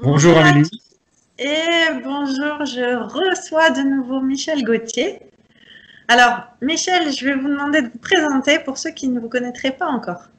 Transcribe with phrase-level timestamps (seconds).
[0.00, 0.68] Bonjour Amélie.
[1.38, 5.18] Et bonjour, je reçois de nouveau Michel Gauthier.
[6.08, 9.76] Alors, Michel, je vais vous demander de vous présenter pour ceux qui ne vous connaîtraient
[9.76, 10.30] pas encore.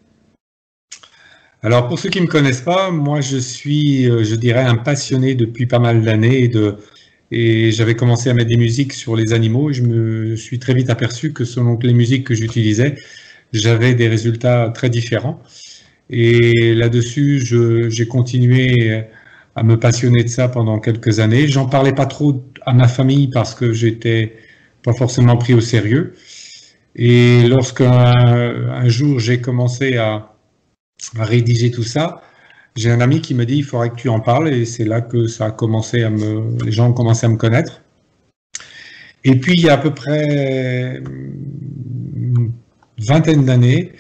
[1.62, 4.76] Alors, pour ceux qui ne me connaissent pas, moi, je suis, euh, je dirais, un
[4.76, 6.78] passionné depuis pas mal d'années de,
[7.30, 10.74] et j'avais commencé à mettre des musiques sur les animaux et je me suis très
[10.74, 12.96] vite aperçu que selon les musiques que j'utilisais,
[13.54, 15.42] j'avais des résultats très différents.
[16.10, 17.40] Et là-dessus,
[17.90, 19.06] j'ai continué
[19.56, 21.48] à me passionner de ça pendant quelques années.
[21.48, 24.36] J'en parlais pas trop à ma famille parce que j'étais
[24.84, 26.14] pas forcément pris au sérieux.
[26.96, 30.36] Et lorsqu'un un jour j'ai commencé à,
[31.18, 32.22] à, rédiger tout ça,
[32.76, 35.02] j'ai un ami qui me dit il faudrait que tu en parles et c'est là
[35.02, 37.82] que ça a commencé à me, les gens ont commencé à me connaître.
[39.24, 42.52] Et puis il y a à peu près une
[43.00, 43.94] vingtaine d'années,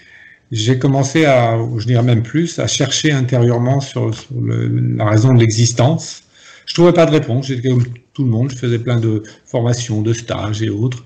[0.53, 6.23] j'ai commencé à, je dirais même plus, à chercher intérieurement sur, la raison de l'existence.
[6.67, 7.47] Je trouvais pas de réponse.
[7.47, 8.51] J'étais comme tout le monde.
[8.51, 11.03] Je faisais plein de formations, de stages et autres.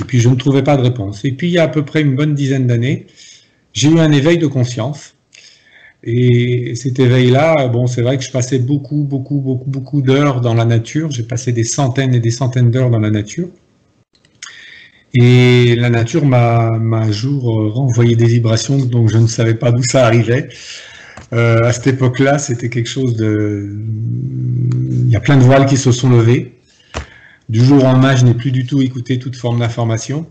[0.00, 1.24] Et puis je ne trouvais pas de réponse.
[1.24, 3.06] Et puis il y a à peu près une bonne dizaine d'années,
[3.72, 5.14] j'ai eu un éveil de conscience.
[6.02, 10.54] Et cet éveil-là, bon, c'est vrai que je passais beaucoup, beaucoup, beaucoup, beaucoup d'heures dans
[10.54, 11.12] la nature.
[11.12, 13.48] J'ai passé des centaines et des centaines d'heures dans la nature.
[15.14, 19.72] Et la nature m'a un jour euh, renvoyé des vibrations, donc je ne savais pas
[19.72, 20.48] d'où ça arrivait.
[21.32, 23.76] Euh, à cette époque-là, c'était quelque chose de...
[24.90, 26.54] Il y a plein de voiles qui se sont levés.
[27.48, 30.26] Du jour au lendemain, je n'ai plus du tout écouté toute forme d'information.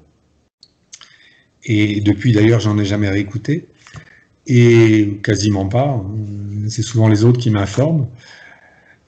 [1.65, 3.67] Et depuis d'ailleurs, j'en ai jamais réécouté.
[4.47, 6.01] Et quasiment pas.
[6.69, 8.07] C'est souvent les autres qui m'informent.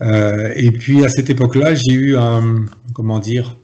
[0.01, 3.57] Euh, et puis à cette époque-là, j'ai eu un, comment dire,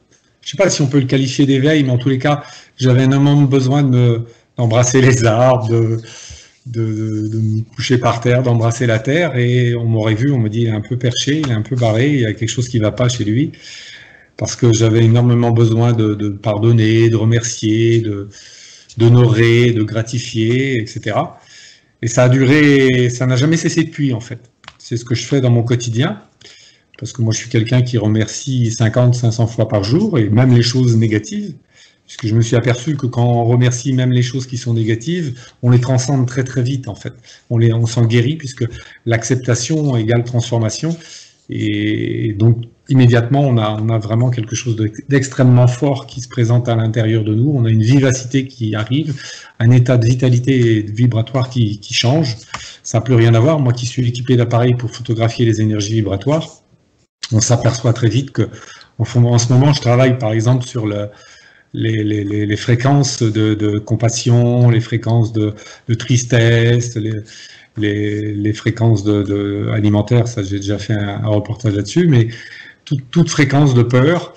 [0.48, 2.42] je sais pas si on peut le qualifier d'éveil, mais en tous les cas,
[2.78, 4.22] j'avais énormément besoin de
[4.56, 6.00] d'embrasser les arbres, de,
[6.74, 10.68] me coucher par terre, d'embrasser la terre, et on m'aurait vu, on me dit, il
[10.68, 12.78] est un peu perché, il est un peu barré, il y a quelque chose qui
[12.78, 13.52] ne va pas chez lui,
[14.38, 18.02] parce que j'avais énormément besoin de, pardonner, de remercier,
[18.98, 21.18] d'honorer, de gratifier, etc.
[22.02, 24.40] Et ça a duré, ça n'a jamais cessé depuis, en fait.
[24.78, 26.22] C'est ce que je fais dans mon quotidien
[26.98, 30.54] parce que moi je suis quelqu'un qui remercie 50, 500 fois par jour, et même
[30.54, 31.54] les choses négatives,
[32.06, 35.40] puisque je me suis aperçu que quand on remercie même les choses qui sont négatives,
[35.62, 37.14] on les transcende très très vite en fait.
[37.50, 38.66] On, les, on s'en guérit, puisque
[39.06, 40.96] l'acceptation égale transformation,
[41.50, 44.76] et donc immédiatement on a, on a vraiment quelque chose
[45.10, 49.22] d'extrêmement fort qui se présente à l'intérieur de nous, on a une vivacité qui arrive,
[49.60, 52.38] un état de vitalité vibratoire qui, qui change,
[52.84, 55.94] ça n'a plus rien à voir, moi qui suis équipé d'appareils pour photographier les énergies
[55.96, 56.64] vibratoires,
[57.32, 58.50] on s'aperçoit très vite que
[59.00, 61.10] en, ce moment, je travaille par exemple sur le,
[61.74, 65.54] les, fréquences de, compassion, les fréquences de,
[65.98, 66.98] tristesse,
[67.78, 69.06] les, fréquences
[69.72, 72.30] alimentaires, ça j'ai déjà fait un, reportage là-dessus, mais
[72.86, 74.34] toute fréquence de peur.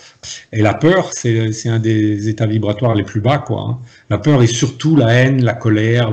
[0.53, 3.39] Et la peur, c'est un des états vibratoires les plus bas.
[3.39, 3.79] Quoi, hein.
[4.11, 6.11] La peur est surtout la haine, la colère,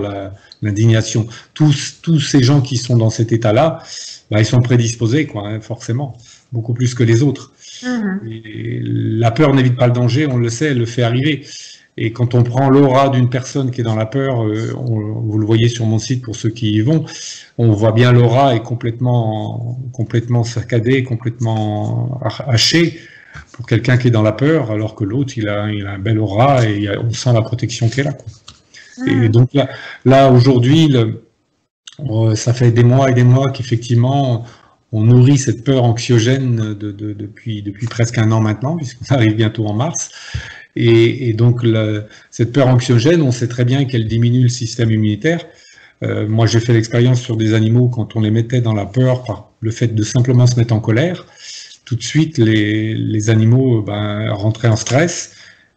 [0.62, 1.28] l'indignation.
[1.54, 3.84] tous, tous ces gens qui sont dans cet état-là,
[4.32, 6.16] bah, ils sont prédisposés, quoi, hein, forcément
[6.52, 7.52] beaucoup plus que les autres.
[7.84, 8.22] Mhm.
[9.20, 11.46] la peur n'évite pas le danger, on le sait, elle le fait arriver.
[11.98, 15.46] Et quand on prend l'aura d'une personne qui est dans la peur, euh, vous le
[15.46, 17.06] voyez sur mon site pour ceux qui y vont,
[17.58, 23.00] on voit bien l'aura est complètement, complètement saccadée, complètement hachée
[23.52, 26.00] pour quelqu'un qui est dans la peur, alors que l'autre, il a, il a un
[26.00, 28.18] bel aura et on sent la protection qu'elle a.
[29.08, 29.30] Et mhm.
[29.30, 29.68] donc là,
[30.06, 30.96] là aujourd'hui,
[32.36, 34.46] ça fait des mois et des mois qu'effectivement,
[34.92, 40.12] on nourrit cette peur anxiogène depuis, presque un an maintenant, puisqu'on arrive bientôt en mars.
[40.76, 41.66] Et, donc,
[42.30, 45.46] cette peur anxiogène, on sait très bien qu'elle diminue le système immunitaire.
[46.04, 49.24] Euh, moi, j'ai fait l'expérience sur des animaux quand on les mettait dans la peur
[49.24, 51.26] par le fait de simplement se mettre en colère.
[51.86, 55.34] Tout de suite, les, animaux ben, rentraient en stress,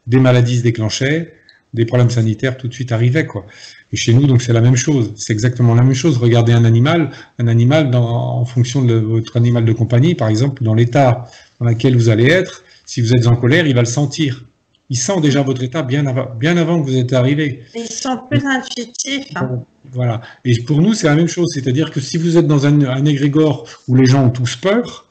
[0.06, 1.34] des maladies se déclenchaient,
[1.72, 3.26] des problèmes sanitaires tout de suite arrivaient.
[3.26, 3.46] Quoi.
[3.92, 5.12] Et chez nous, donc c'est la même chose.
[5.16, 6.18] C'est exactement la même chose.
[6.18, 10.62] Regardez un animal, un animal dans, en fonction de votre animal de compagnie, par exemple,
[10.62, 11.26] dans l'état
[11.60, 14.44] dans lequel vous allez être, si vous êtes en colère, il va le sentir.
[14.88, 17.62] Il sent déjà votre état bien avant, bien avant que vous êtes arrivé.
[17.76, 19.28] Ils sont plus intuitifs.
[19.36, 19.62] Hein.
[19.92, 20.20] Voilà.
[20.44, 21.48] Et pour nous, c'est la même chose.
[21.54, 25.08] C'est-à-dire que si vous êtes dans un, un égrégore où les gens ont tous peur,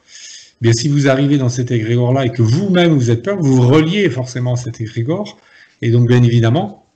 [0.60, 3.56] eh bien si vous arrivez dans cet égrégore-là et que vous-même vous êtes peur, vous
[3.56, 5.38] vous reliez forcément à cet égrégore.
[5.82, 6.86] Et donc, bien évidemment,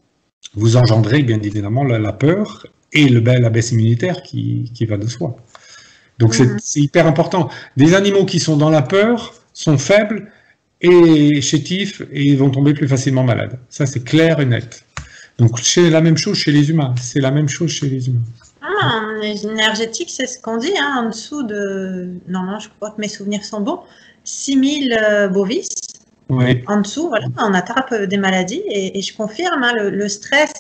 [0.55, 5.37] vous engendrez bien évidemment la, peur et le, la baisse immunitaire qui, va de soi.
[6.19, 7.49] Donc c'est hyper important.
[7.77, 10.31] Des animaux qui sont dans la peur sont faibles
[10.81, 13.59] et chétifs et vont tomber plus facilement malades.
[13.69, 14.85] Ça c'est clair et net.
[15.39, 16.95] Donc c'est la même chose chez les humains.
[17.01, 18.23] C'est la même chose chez les humains.
[18.63, 23.01] Ah, énergétique, c'est ce qu'on dit, hein, en dessous de, non, non, je crois que
[23.01, 23.81] mes souvenirs sont bons,
[24.25, 25.69] 6000 euh, bovis.
[26.31, 26.65] Oui.
[26.69, 30.53] En dessous, voilà, on attrape des maladies et, je confirme, hein, le, stress,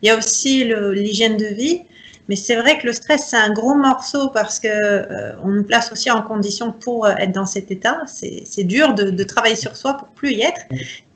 [0.00, 1.82] il y a aussi l'hygiène de vie,
[2.28, 5.64] mais c'est vrai que le stress, c'est un gros morceau parce que euh, on nous
[5.64, 8.02] place aussi en condition pour euh, être dans cet état.
[8.06, 10.60] C'est dur de, travailler sur soi pour plus y être.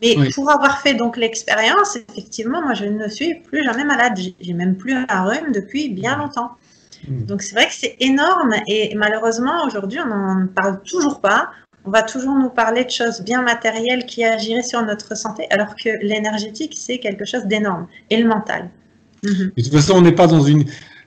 [0.02, 4.18] Mais pour avoir fait donc l'expérience, effectivement, moi, je ne suis plus jamais malade.
[4.40, 6.50] J'ai même plus un rhume depuis bien longtemps.
[7.08, 11.50] Donc c'est vrai que c'est énorme et malheureusement aujourd'hui on n'en parle toujours pas.
[11.86, 15.74] On va toujours nous parler de choses bien matérielles qui agiraient sur notre santé, alors
[15.76, 18.70] que l'énergétique c'est quelque chose d'énorme et le mental.
[19.22, 19.52] Mhm.
[19.56, 20.64] De toute façon, on n'est pas dans une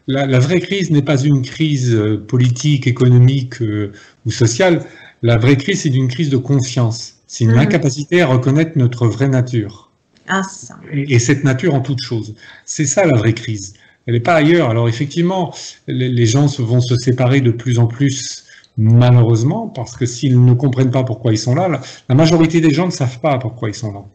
[0.09, 3.91] la, vraie crise n'est pas une crise euh, politique, économique euh,
[4.25, 4.83] ou sociale.
[5.21, 7.19] La vraie crise, c'est une crise de confiance.
[7.27, 7.59] C'est une mhm.
[7.59, 9.91] incapacité à reconnaître notre vraie nature.
[10.27, 10.41] Ah,
[10.91, 12.35] et, cette nature en toute chose.
[12.65, 13.73] C'est ça la vraie crise.
[14.05, 14.69] Elle n'est pas ailleurs.
[14.69, 15.53] Alors effectivement,
[15.87, 18.45] les, gens vont se séparer de plus en plus
[18.79, 22.85] malheureusement, parce que s'ils ne comprennent pas pourquoi ils sont là, la majorité des gens
[22.85, 24.05] ne savent pas pourquoi ils sont là.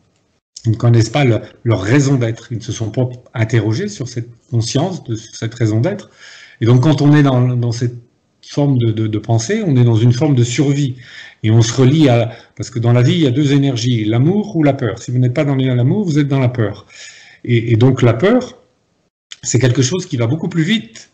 [0.64, 1.24] Ils ne connaissent pas
[1.64, 2.50] leur raison d'être.
[2.50, 6.10] Ils ne se sont pas interrogés sur cette conscience, de cette raison d'être.
[6.62, 7.96] Et donc, quand on est dans, cette
[8.40, 10.96] forme de, pensée, on est dans une forme de survie.
[11.42, 12.32] Et on se relie à...
[12.56, 14.98] Parce que dans la vie, il y a deux énergies, l'amour ou la peur.
[14.98, 16.86] Si vous n'êtes pas dans l'amour, vous êtes dans la peur.
[17.44, 18.56] Et, donc, la peur,
[19.42, 21.10] c'est quelque chose qui va beaucoup plus vite.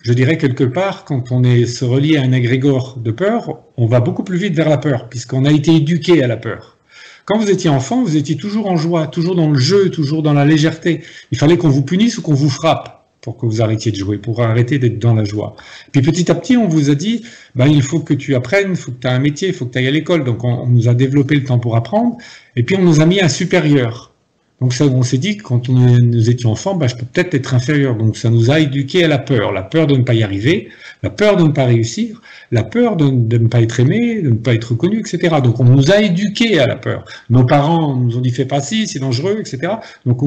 [0.00, 3.86] Je dirais quelque part, quand on est, se relie à un égrégore de peur, on
[3.86, 6.76] va beaucoup plus vite vers la peur, puisqu'on a été éduqué à la peur.
[7.24, 10.32] Quand vous étiez enfant, vous étiez toujours en joie, toujours dans le jeu, toujours dans
[10.32, 11.02] la légèreté.
[11.30, 14.16] Il fallait qu'on vous punisse ou qu'on vous frappe pour que vous arrêtiez de jouer,
[14.16, 15.56] pour arrêter d'être dans la joie.
[15.92, 17.24] Puis petit à petit, on vous a dit,
[17.54, 19.66] ben, il faut que tu apprennes, il faut que tu aies un métier, il faut
[19.66, 20.24] que tu ailles à l'école.
[20.24, 22.16] Donc on, nous a développé le temps pour apprendre,
[22.56, 24.12] et puis on nous a mis un supérieur.
[24.60, 27.54] Donc ça, on s'est dit que quand nous étions enfants, ben, je peux peut-être être
[27.54, 27.94] inférieur.
[27.94, 30.68] Donc ça nous a éduqués à la peur, la peur de ne pas y arriver,
[31.04, 32.20] la peur de ne pas réussir,
[32.50, 35.36] la peur de, ne pas être aimé, de ne pas être reconnu, etc.
[35.42, 37.04] Donc on nous a éduqués à la peur.
[37.30, 39.74] Nos parents nous ont dit fais pas ci, c'est dangereux, etc.
[40.06, 40.22] Donc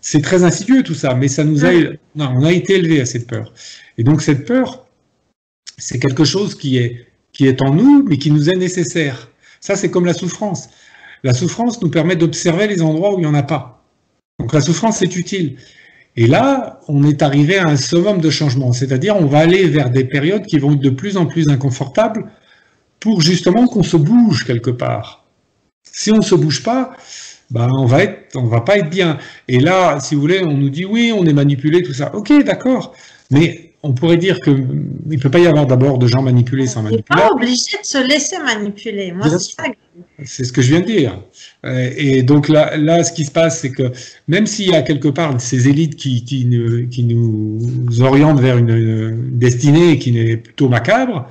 [0.00, 1.70] c'est très insidieux tout ça, mais ça nous a,
[2.16, 3.52] non, on a été élevés à cette peur.
[3.96, 4.86] Et donc cette peur,
[5.76, 9.30] c'est quelque chose qui est, qui est en nous, mais qui nous est nécessaire.
[9.60, 10.68] Ça, c'est comme la souffrance.
[11.24, 13.84] La souffrance nous permet d'observer les endroits où il n'y en a pas.
[14.38, 15.56] Donc la souffrance, c'est utile.
[16.16, 19.90] Et là, on est arrivé à un summum de changement, c'est-à-dire on va aller vers
[19.90, 22.30] des périodes qui vont être de plus en plus inconfortables
[23.00, 25.24] pour justement qu'on se bouge quelque part.
[25.84, 26.96] Si on ne se bouge pas,
[27.50, 28.00] ben on va
[28.34, 29.18] on va pas être bien.
[29.46, 32.14] Et là, si vous voulez, on nous dit oui, on est manipulé, tout ça.
[32.14, 32.94] Ok, d'accord,
[33.30, 36.66] mais on pourrait dire que il ne peut pas y avoir d'abord de gens manipulés
[36.66, 37.04] sans manipuler.
[37.10, 39.12] On n'est pas obligé de se laisser manipuler.
[39.12, 39.28] Moi,
[40.24, 41.22] c'est ce que je viens de dire.
[41.64, 43.92] Euh, et donc là, là ce qui se passe, c'est que
[44.26, 49.98] même s'il y a quelque part ces élites qui, qui, nous, orientent vers une, destinée
[49.98, 51.28] qui est plutôt macabre,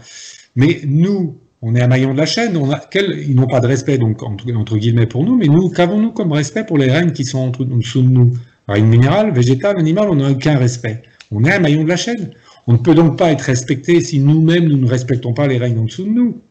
[0.55, 3.67] mais nous, on est un maillon de la chaîne, on a, ils n'ont pas de
[3.67, 7.25] respect, donc entre, guillemets pour nous, mais nous, qu'avons-nous comme respect pour les règnes qui
[7.25, 8.31] sont en dessous de nous?
[8.67, 11.03] Règne minéral, végétal, animal, on n'a aucun respect.
[11.31, 12.31] On est un maillon de la chaîne.
[12.67, 15.79] On ne peut donc pas être respecté si nous-mêmes nous ne respectons pas les règnes
[15.79, 16.41] en dessous de nous.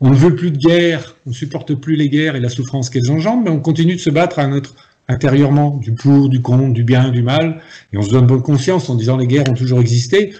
[0.00, 2.90] On ne veut plus de guerre, on ne supporte plus les guerres et la souffrance
[2.90, 4.74] qu'elles engendrent, mais on continue de se battre à notre
[5.08, 7.60] intérieurement, du pour, du contre, du bien, du mal,
[7.92, 10.32] et on se donne bonne conscience en disant les guerres ont toujours existé.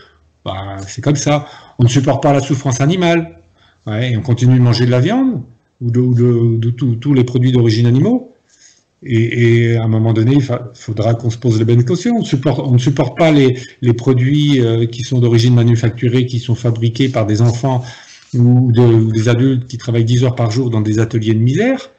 [0.45, 1.47] Bah, c'est comme ça.
[1.79, 3.39] On ne supporte pas la souffrance animale,
[3.87, 5.43] et on continue de manger de la viande
[5.81, 8.32] ou de, tous les produits d'origine animaux.
[9.05, 12.15] Et, à un moment donné, il faudra qu'on se pose les bonnes questions.
[12.17, 13.57] On, ne supporte pas les,
[13.95, 17.85] produits euh, qui sont d'origine manufacturée, qui sont fabriqués par des enfants
[18.35, 21.91] ou, des adultes qui travaillent 10 heures par jour dans des ateliers de misère.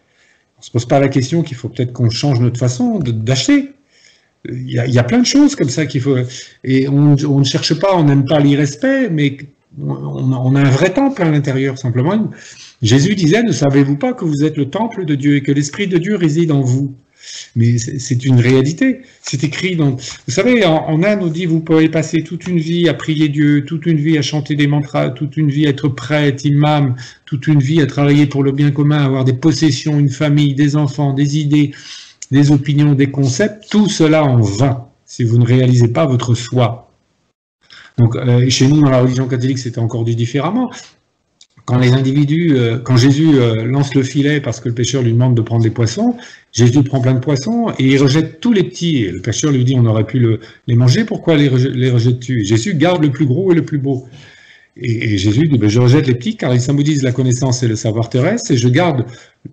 [0.58, 3.72] On ne se pose pas la question qu'il faut peut-être qu'on change notre façon d'acheter.
[4.46, 6.18] Il, y, a, plein de choses comme ça qu'il faut.
[6.64, 9.38] Et on, ne cherche pas, on n'aime pas l'irrespect, mais
[9.82, 12.30] on, on, a un vrai temple à l'intérieur, simplement.
[12.84, 15.88] Jésus disait, ne savez-vous pas que vous êtes le temple de Dieu et que l'Esprit
[15.88, 16.94] de Dieu réside en vous?
[17.56, 19.02] Mais c'est une réalité.
[19.22, 19.92] C'est écrit dans.
[19.92, 23.64] Vous savez, en, Inde, on dit vous pouvez passer toute une vie à prier Dieu,
[23.64, 27.48] toute une vie à chanter des mantras, toute une vie à être prêtre, imam, toute
[27.48, 31.14] une vie à travailler pour le bien commun, avoir des possessions, une famille, des enfants,
[31.14, 31.72] des idées,
[32.32, 33.70] des opinions, des concepts.
[33.70, 36.92] Tout cela en vain si vous ne réalisez pas votre soi.
[37.98, 40.72] Donc, euh, chez nous, dans la religion catholique, c'était encore dit différemment
[41.66, 45.14] quand les individus, euh, quand Jésus euh, lance le filet parce que le pêcheur lui
[45.14, 46.16] demande de prendre des poissons,
[46.52, 49.08] Jésus prend plein de poissons et il rejette tous les petits.
[49.08, 50.26] le pêcheur lui dit on aurait pu
[50.68, 54.06] les manger, pourquoi les, rejettes-tu Jésus garde le plus gros et le plus beau.
[54.76, 57.76] Et, Jésus dit ben, je rejette les petits car ils symbolisent la connaissance et le
[57.76, 59.06] savoir terrestre et je garde,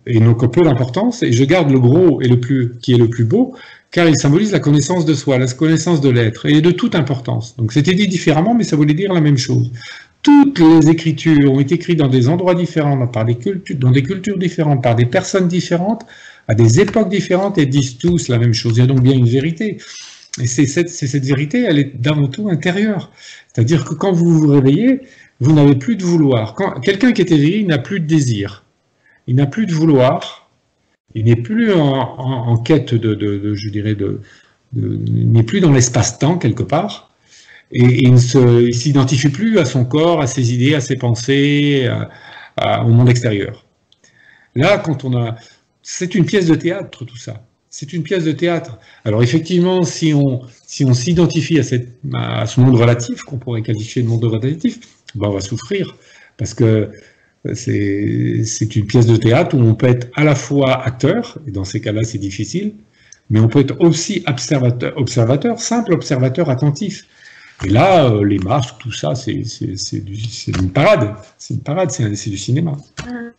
[0.07, 3.09] et que peu d'importance, et je garde le gros et le plus, qui est le
[3.09, 3.55] plus beau
[3.91, 7.57] car il symbolise la connaissance de soi, la connaissance de l'être, et de toute importance.
[7.57, 9.73] Donc c'était dit différemment, mais ça voulait dire la même chose.
[10.23, 14.95] Toutes les écritures ont été écrites dans des endroits différents, dans des cultures différentes, par
[14.95, 16.05] des personnes différentes,
[16.47, 18.77] à des époques différentes, et disent tous la même chose.
[18.77, 19.79] Il y a donc bien une vérité.
[20.41, 23.11] Et c'est cette, vérité, elle est d'avant tout intérieure.
[23.53, 25.01] C'est-à-dire que quand vous vous réveillez,
[25.41, 26.55] vous n'avez plus de vouloir.
[26.83, 28.65] Quelqu'un qui est éveillé, il n'a plus de désir.
[29.27, 30.51] Il n'a plus de vouloir,
[31.15, 34.21] il n'est plus en, quête de, je dirais, de,
[34.77, 37.10] il n'est plus dans l'espace-temps quelque part,
[37.73, 41.89] et, il ne s'identifie plus à son corps, à ses idées, à ses pensées,
[42.85, 43.65] au monde extérieur.
[44.55, 45.37] Là, quand on a,
[45.83, 47.45] c'est une pièce de théâtre tout ça.
[47.71, 48.79] C'est une pièce de théâtre.
[49.05, 54.03] Alors effectivement, si on si on s'identifie à, à ce monde relatif qu'on pourrait qualifier
[54.03, 54.81] de monde relatif,
[55.15, 55.97] ben on va souffrir
[56.37, 56.91] parce que
[57.55, 61.65] c'est une pièce de théâtre où on peut être à la fois acteur, et dans
[61.65, 62.75] ces cas-là c'est difficile,
[63.31, 67.07] mais on peut être aussi observateur, simple observateur attentif.
[67.65, 71.15] Et là, euh, les masques, tout ça, c'est une parade.
[71.39, 72.73] C'est une parade, c'est du cinéma.
[73.07, 73.31] Mmh.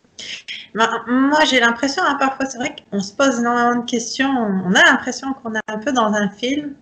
[0.74, 4.30] Ben, moi, j'ai l'impression, hein, parfois, c'est vrai qu'on se pose énormément de questions.
[4.30, 6.74] On a l'impression qu'on est un peu dans un film.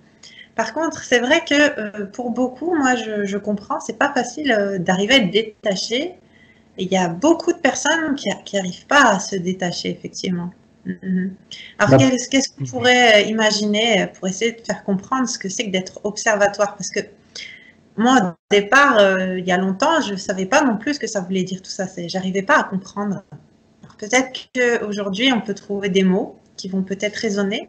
[0.55, 4.53] Par contre, c'est vrai que euh, pour beaucoup, moi, je, je comprends, c'est pas facile
[4.53, 6.17] euh, d'arriver à être détaché
[6.81, 10.51] il y a beaucoup de personnes qui n'arrivent pas à se détacher, effectivement.
[10.87, 11.31] Mm-hmm.
[11.79, 15.71] Alors, bah, qu'est-ce qu'on pourrait imaginer pour essayer de faire comprendre ce que c'est que
[15.71, 16.77] d'être observatoire?
[16.77, 17.01] Parce que
[18.01, 21.01] moi, au départ, euh, il y a longtemps, je ne savais pas non plus ce
[21.01, 21.85] que ça voulait dire tout ça.
[22.07, 23.23] J'arrivais pas à comprendre.
[23.99, 27.69] Peut-être qu'aujourd'hui, on peut trouver des mots qui vont peut-être résonner.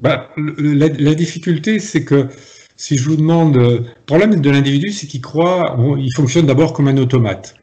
[0.00, 2.28] Bah, la, difficulté, c'est que
[2.76, 6.86] si je vous demande, le problème de l'individu, c'est qu'il croit, il fonctionne d'abord comme
[6.86, 7.56] un automate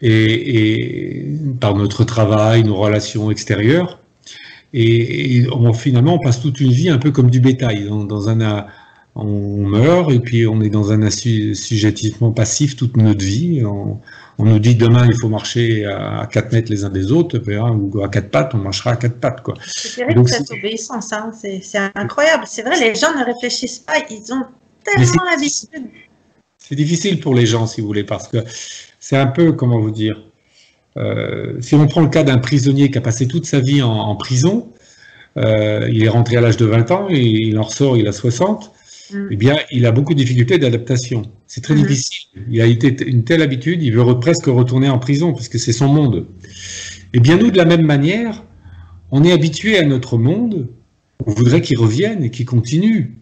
[0.00, 4.00] et, par notre travail, nos relations extérieures.
[4.72, 7.88] Et, finalement, on passe toute une vie un peu comme du bétail.
[8.08, 8.66] Dans, un,
[9.14, 13.62] on meurt et puis on est dans un assujettissement passif toute notre vie.
[13.64, 14.00] On,
[14.38, 18.08] nous dit demain il faut marcher à 4 mètres les uns des autres, ou à
[18.08, 19.40] quatre pattes, on marchera à quatre pattes.
[19.66, 21.30] C'est terrible cette obéissance, hein.
[21.40, 22.44] c'est incroyable.
[22.46, 24.44] C'est vrai, les gens ne réfléchissent pas, ils ont
[24.84, 25.88] tellement l'habitude.
[26.58, 28.38] C'est difficile pour les gens, si vous voulez, parce que
[28.98, 30.22] c'est un peu, comment vous dire,
[30.96, 34.14] euh, si on prend le cas d'un prisonnier qui a passé toute sa vie en,
[34.16, 34.72] prison,
[35.36, 38.12] euh, il est rentré à l'âge de 20 ans et il en ressort, il a
[38.12, 38.71] 60,
[39.12, 39.28] mm.
[39.30, 41.22] eh bien, il a beaucoup de difficultés d'adaptation.
[41.46, 41.86] C'est très mm-hmm.
[41.86, 42.28] difficile.
[42.50, 45.72] Il a été une telle habitude, il veut presque retourner en prison parce que c'est
[45.72, 46.26] son monde.
[47.14, 48.44] Eh bien, nous, de la même manière,
[49.10, 50.68] on est habitué à notre monde,
[51.26, 53.18] on voudrait qu'il revienne et qu'il continue.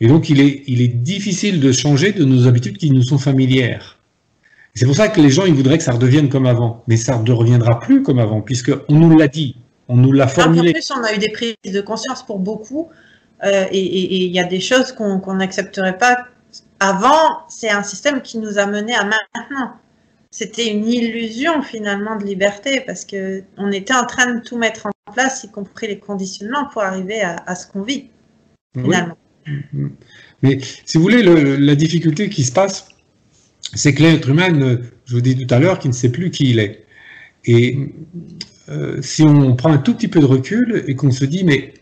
[0.00, 3.18] Et donc, il est, il est difficile de changer de nos habitudes qui nous sont
[3.18, 3.98] familières.
[4.74, 6.82] C'est pour ça que les gens, ils voudraient que ça redevienne comme avant.
[6.88, 9.56] Mais ça ne reviendra plus comme avant, puisqu'on nous l'a dit,
[9.88, 10.70] on nous l'a formulé.
[10.70, 12.88] En plus, on a eu des prises de conscience pour beaucoup,
[13.44, 16.26] euh, et il y a des choses qu'on n'accepterait pas.
[16.80, 19.74] Avant, c'est un système qui nous a menés à maintenant.
[20.30, 25.12] C'était une illusion finalement de liberté, parce qu'on était en train de tout mettre en
[25.12, 28.08] place, y compris les conditionnements, pour arriver à, ce qu'on vit,
[28.74, 29.16] finalement.
[30.42, 32.88] Mais si vous voulez, la difficulté qui se passe,
[33.74, 34.48] c'est que l'être humain,
[35.04, 36.84] je vous dis tout à l'heure, qui ne sait plus qui il est.
[37.44, 37.92] Et
[38.68, 41.74] euh, si on prend un tout petit peu de recul et qu'on se dit, mais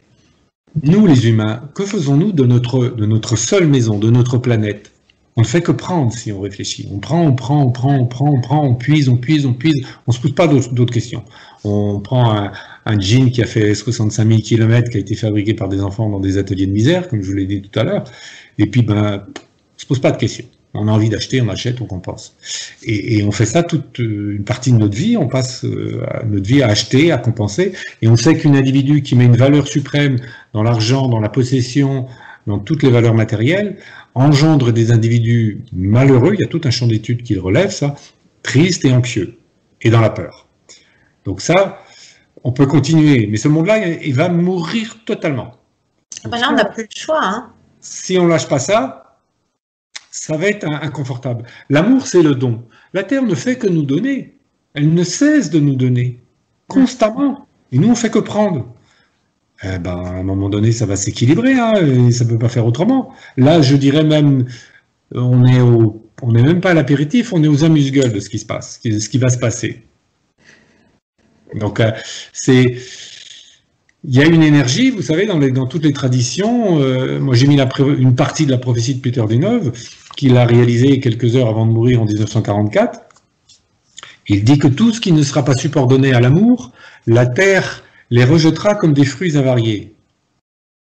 [0.82, 4.92] nous les humains, que faisons-nous de notre, de notre seule maison, de notre planète?
[5.36, 6.88] On ne fait que prendre si on réfléchit.
[6.92, 9.54] On prend, on prend, on prend, on prend, on prend, on puise, on puise, on
[9.54, 9.86] puise.
[10.06, 11.24] On ne se pose pas d'autres questions.
[11.64, 12.50] On prend
[12.84, 16.08] un, jean qui a fait 65 000 km, qui a été fabriqué par des enfants
[16.08, 18.04] dans des ateliers de misère, comme je vous l'ai dit tout à l'heure.
[18.58, 19.34] Et puis, ben, on ne
[19.76, 20.46] se pose pas de questions.
[20.72, 22.36] On a envie d'acheter, on achète, on compense.
[22.84, 26.62] Et, on fait ça toute une partie de notre vie, on passe euh, notre vie
[26.62, 27.72] à acheter, à compenser,
[28.02, 30.16] et on sait qu'un individu qui met une valeur suprême
[30.52, 32.06] dans l'argent, dans la possession,
[32.46, 33.78] dans toutes les valeurs matérielles,
[34.14, 37.96] engendre des individus malheureux, il y a tout un champ d'études qui le relève, ça,
[38.42, 39.38] tristes et anxieux,
[39.82, 40.46] et dans la peur.
[41.24, 41.82] Donc ça,
[42.44, 45.56] on peut continuer, mais ce monde-là, il va mourir totalement.
[46.24, 47.20] Là, on n'a plus le choix.
[47.22, 47.52] Hein.
[47.80, 49.09] Si on lâche pas ça,
[50.10, 51.44] ça va être inconfortable.
[51.68, 52.64] L'amour, c'est le don.
[52.92, 54.36] La Terre ne fait que nous donner.
[54.74, 56.20] Elle ne cesse de nous donner,
[56.68, 57.46] constamment.
[57.72, 58.74] Et nous, on fait que prendre.
[59.62, 61.74] Eh ben, à un moment donné, ça va s'équilibrer, hein,
[62.10, 63.12] ça ne peut pas faire autrement.
[63.36, 64.46] Là, je dirais même,
[65.14, 68.30] on est au, on n'est même pas à l'apéritif, on est aux amuse-gueules de ce
[68.30, 69.82] qui se passe, ce qui va se passer.
[71.54, 71.90] Donc, euh,
[72.32, 72.76] c'est,
[74.04, 76.80] il y a une énergie, vous savez, dans, toutes les traditions.
[76.80, 79.72] Euh, moi, j'ai mis une partie de la prophétie de Peter Deneuve,
[80.20, 83.00] qu'il a réalisé quelques heures avant de mourir en 1944.
[84.28, 86.72] Il dit que tout ce qui ne sera pas subordonné à l'amour,
[87.06, 89.94] la terre les rejettera comme des fruits avariés.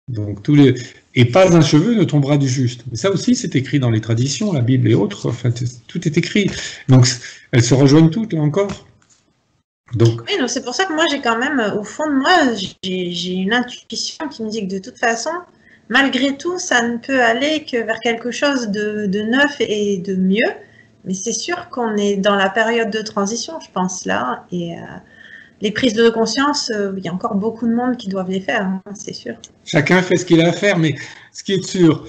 [0.07, 0.75] Donc tous les
[1.15, 2.83] et pas un cheveu ne tombera du juste.
[2.91, 5.29] Mais ça aussi, c'est écrit dans les traditions, la Bible et autres.
[5.29, 5.49] Enfin,
[5.87, 6.51] tout est écrit.
[6.87, 7.07] Donc
[7.51, 8.85] elles se rejoignent toutes là encore.
[9.95, 10.21] Donc...
[10.27, 13.33] Oui, donc c'est pour ça que moi j'ai quand même, au fond de moi, j'ai
[13.33, 15.31] une intuition qui me dit que de toute façon,
[15.93, 20.53] malgré tout, ça ne peut aller que vers quelque chose de, neuf et de mieux.
[21.05, 24.81] Mais c'est sûr qu'on est dans la période de transition, je pense là, et euh,
[25.61, 28.39] les prises de conscience, euh, il y a encore beaucoup de monde qui doivent les
[28.39, 29.35] faire, hein, c'est sûr.
[29.65, 30.95] Chacun fait ce qu'il a à faire, mais
[31.31, 32.07] ce qui est sûr,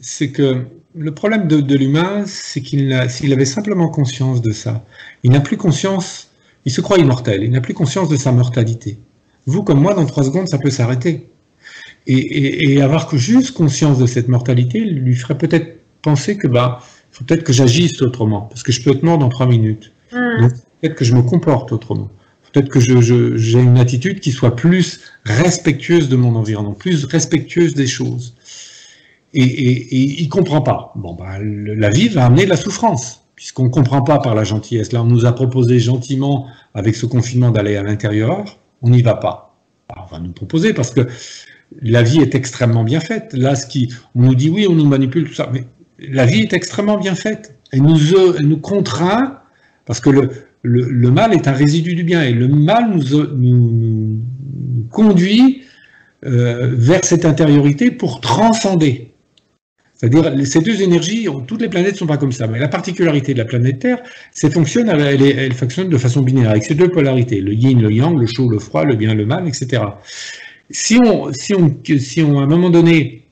[0.00, 0.64] c'est que
[0.96, 4.84] le problème de, l'humain, c'est qu'il avait simplement conscience de ça,
[5.22, 6.30] il n'a plus conscience,
[6.64, 8.98] il se croit immortel, il n'a plus conscience de sa mortalité.
[9.46, 11.30] Vous comme moi, dans trois secondes, ça peut s'arrêter.
[12.06, 16.80] Et, avoir que juste conscience de cette mortalité lui ferait peut-être penser que bah,
[17.12, 19.92] faut peut-être que j'agisse autrement, parce que je peux être mort dans trois minutes.
[20.12, 20.40] Mmh.
[20.40, 22.10] Donc peut-être que je me comporte autrement.
[22.52, 27.86] Peut-être que j'ai une attitude qui soit plus respectueuse de mon environnement, plus respectueuse des
[27.86, 28.34] choses.
[29.32, 30.92] Et, et, il comprend pas.
[30.96, 34.42] Bon, bah, la vie va amener de la souffrance, puisqu'on ne comprend pas par la
[34.42, 34.90] gentillesse.
[34.90, 38.58] Là, on nous a proposé gentiment, avec ce confinement, d'aller à l'intérieur.
[38.82, 39.54] On n'y va pas.
[39.96, 41.06] on va nous proposer parce que
[41.80, 43.32] la vie est extrêmement bien faite.
[43.32, 45.64] Là, ce qui, on nous dit oui, on nous manipule, tout ça, mais
[45.98, 47.56] la vie est extrêmement bien faite.
[47.72, 47.98] Elle nous,
[48.36, 49.38] elle nous contraint,
[49.86, 50.10] parce que
[50.62, 54.18] le, mal est un résidu du bien et le mal nous,
[54.90, 55.62] conduit
[56.26, 59.12] euh, vers cette intériorité pour transcender.
[59.94, 63.34] C'est-à-dire, ces deux énergies, toutes les planètes ne sont pas comme ça, mais la particularité
[63.34, 66.88] de la planète Terre, c'est fonctionne, elle, elle, fonctionne de façon binaire, avec ces deux
[66.88, 69.82] polarités, le yin, le yang, le chaud, le froid, le bien, le mal, etc.
[70.70, 73.28] Si on, à un moment donné,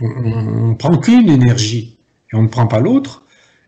[0.00, 1.98] on prend qu'une énergie
[2.32, 3.24] et on ne prend pas l'autre,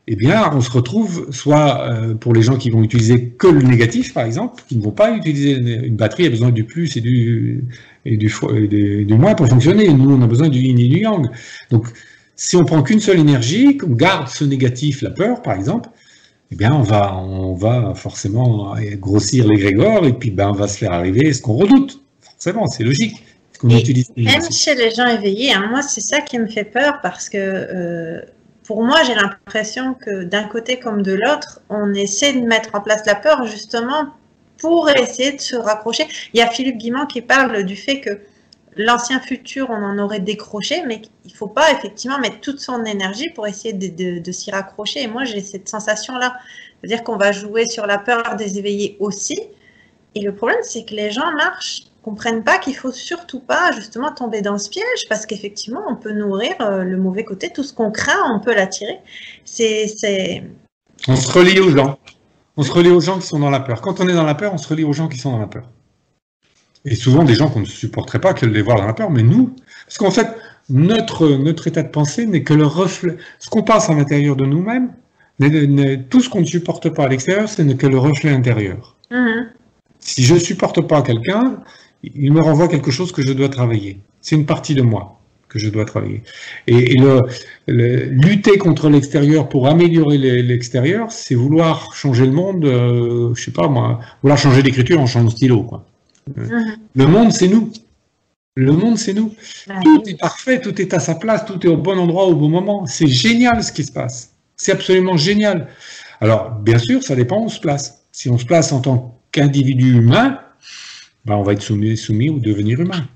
[0.08, 3.60] eh bien, on se retrouve soit euh, pour les gens qui vont utiliser que le
[3.62, 7.00] négatif, par exemple, qui ne vont pas utiliser une batterie, a besoin du plus et
[7.00, 7.64] du,
[8.04, 9.92] et du, moins pour fonctionner.
[9.92, 11.26] Nous, on a besoin du yin et du yang.
[11.70, 11.88] Donc,
[12.36, 15.88] si on prend qu'une seule énergie, qu'on garde ce négatif, la peur, par exemple,
[16.52, 20.68] eh bien, on va, on va forcément grossir les grégores et puis ben, on va
[20.68, 22.00] se faire arriver ce qu'on redoute.
[22.36, 23.24] Forcément, c'est logique.
[23.62, 27.38] même chez les gens éveillés, hein, moi, c'est ça qui me fait peur parce que
[27.38, 28.20] euh,
[28.64, 32.80] pour moi, j'ai l'impression que d'un côté comme de l'autre, on essaie de mettre en
[32.80, 34.12] place la peur justement
[34.58, 36.06] pour essayer de se raccrocher.
[36.34, 38.20] Il y a Philippe Guimand qui parle du fait que
[38.76, 42.84] l'ancien futur, on en aurait décroché, mais il ne faut pas effectivement mettre toute son
[42.84, 45.02] énergie pour essayer de, s'y raccrocher.
[45.02, 46.36] Et moi, j'ai cette sensation-là.
[46.80, 49.40] C'est-à-dire qu'on va jouer sur la peur des éveillés aussi.
[50.14, 54.12] Et le problème, c'est que les gens marchent comprennent pas qu'il faut surtout pas justement
[54.12, 57.72] tomber dans ce piège parce qu'effectivement on peut nourrir euh, le mauvais côté, tout ce
[57.72, 59.00] qu'on craint on peut l'attirer.
[59.44, 60.44] C'est,
[61.08, 61.98] On se relie aux gens.
[62.56, 63.80] On se relie aux gens qui sont dans la peur.
[63.80, 65.48] Quand on est dans la peur, on se relie aux gens qui sont dans la
[65.48, 65.68] peur.
[66.84, 69.10] Et souvent des gens qu'on ne supporterait pas que de les voir dans la peur,
[69.10, 70.28] mais nous, parce qu'en fait,
[70.70, 73.16] notre, notre état de pensée n'est que le reflet.
[73.40, 74.92] Ce qu'on passe à l'intérieur de nous-mêmes,
[76.08, 78.94] tout ce qu'on ne supporte pas à l'extérieur, ce n'est que le reflet intérieur.
[79.10, 79.46] Mm-hmm.
[79.98, 81.58] Si je ne supporte pas quelqu'un,
[82.02, 84.00] il me renvoie quelque chose que je dois travailler.
[84.20, 86.22] C'est une partie de moi que je dois travailler.
[86.66, 86.96] Et,
[87.66, 93.68] lutter contre l'extérieur pour améliorer l'extérieur, c'est vouloir changer le monde, euh, je sais pas
[93.68, 95.62] moi, vouloir changer l'écriture en changeant de stylo.
[95.62, 95.86] Quoi.
[96.36, 96.76] Mhm.
[96.94, 97.72] Le monde, c'est nous.
[98.56, 99.34] Le monde, c'est nous.
[99.84, 102.48] Tout est parfait, tout est à sa place, tout est au bon endroit au bon
[102.48, 102.86] moment.
[102.86, 104.32] C'est génial ce qui se passe.
[104.56, 105.68] C'est absolument génial.
[106.20, 108.06] Alors, bien sûr, ça dépend où on se place.
[108.12, 110.40] Si on se place en tant qu'individu humain,
[111.26, 113.08] ben, on va être soumis, au devenir humain.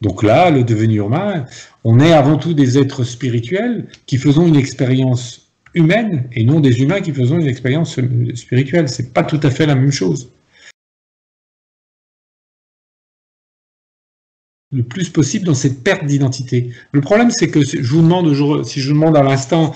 [0.00, 1.46] Donc là, le devenir humain,
[1.84, 6.82] on est avant tout des êtres spirituels qui faisons une expérience humaine et non des
[6.82, 7.98] humains qui faisons une expérience
[8.34, 8.88] spirituelle.
[8.88, 10.30] C'est pas tout à fait la même chose.
[14.72, 16.72] Le plus possible dans cette perte d'identité.
[16.90, 19.72] Le problème, c'est que je vous demande si je vous demande à l'instant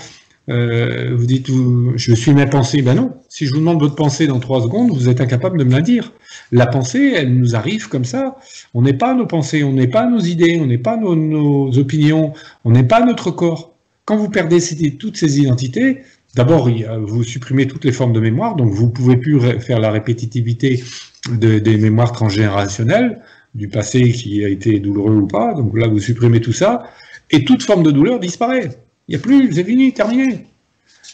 [0.49, 1.49] euh, vous dites,
[1.97, 2.83] je suis mes pensées.
[2.83, 5.65] Ben non, si je vous demande votre pensée dans trois secondes, vous êtes incapable de
[5.65, 6.13] me la dire.
[6.51, 8.37] La pensée, elle nous arrive comme ça.
[8.75, 12.33] On n'est pas nos pensées, on n'est pas nos idées, on n'est pas nos, opinions,
[12.65, 13.75] on n'est pas notre corps.
[14.05, 14.59] Quand vous perdez
[14.99, 15.99] toutes ces identités,
[16.35, 16.69] d'abord,
[17.01, 20.83] vous supprimez toutes les formes de mémoire, donc vous ne pouvez plus faire la répétitivité
[21.31, 23.21] des mémoires transgénérationnelles,
[23.55, 25.55] du passé qui a été douloureux ou pas.
[25.55, 26.85] Donc là, vous supprimez tout ça,
[27.31, 28.71] et toute forme de douleur disparaît.
[29.11, 30.47] Il n'y a plus, c'est fini, terminé.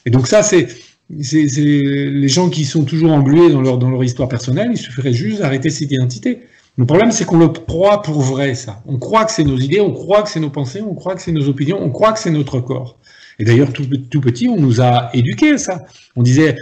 [0.05, 0.69] Et donc ça, c'est
[1.09, 5.91] les gens qui sont toujours englués dans leur, histoire personnelle, il suffirait juste d'arrêter cette
[5.91, 6.43] identité.
[6.77, 8.83] Le problème, c'est qu'on le croit pour vrai, ça.
[8.85, 11.23] On croit que c'est nos idées, on croit que c'est nos pensées, on croit que
[11.23, 12.99] c'est nos opinions, on croit que c'est notre corps.
[13.39, 15.87] Et d'ailleurs, tout, petit, on nous a éduqués à ça.
[16.17, 16.57] On disait,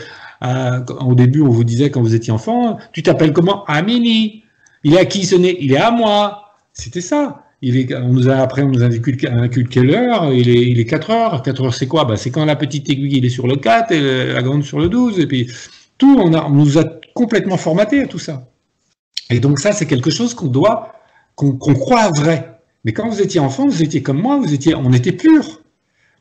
[0.44, 3.64] euh, au début, on vous disait quand vous étiez enfant, tu t'appelles comment?
[3.64, 4.44] Amini.
[4.84, 6.54] Il est à qui ce n'est Il est à moi.
[6.72, 7.43] C'était ça.
[7.94, 11.42] On nous a, après, on nous a inculqué l'heure, il est, il est 4 heures.
[11.42, 12.04] 4 heures, c'est quoi?
[12.04, 14.78] Bah, C'est quand la petite aiguille, il est sur le 4 et la grande sur
[14.78, 15.20] le 12.
[15.20, 15.50] Et puis,
[15.98, 18.48] tout, on, a, nous a complètement formaté à tout ça.
[19.30, 20.92] Et donc, ça, c'est quelque chose qu'on doit,
[21.36, 22.58] qu'on croit vrai.
[22.84, 25.62] Mais quand vous étiez enfant, vous étiez comme moi, vous étiez, on était pur.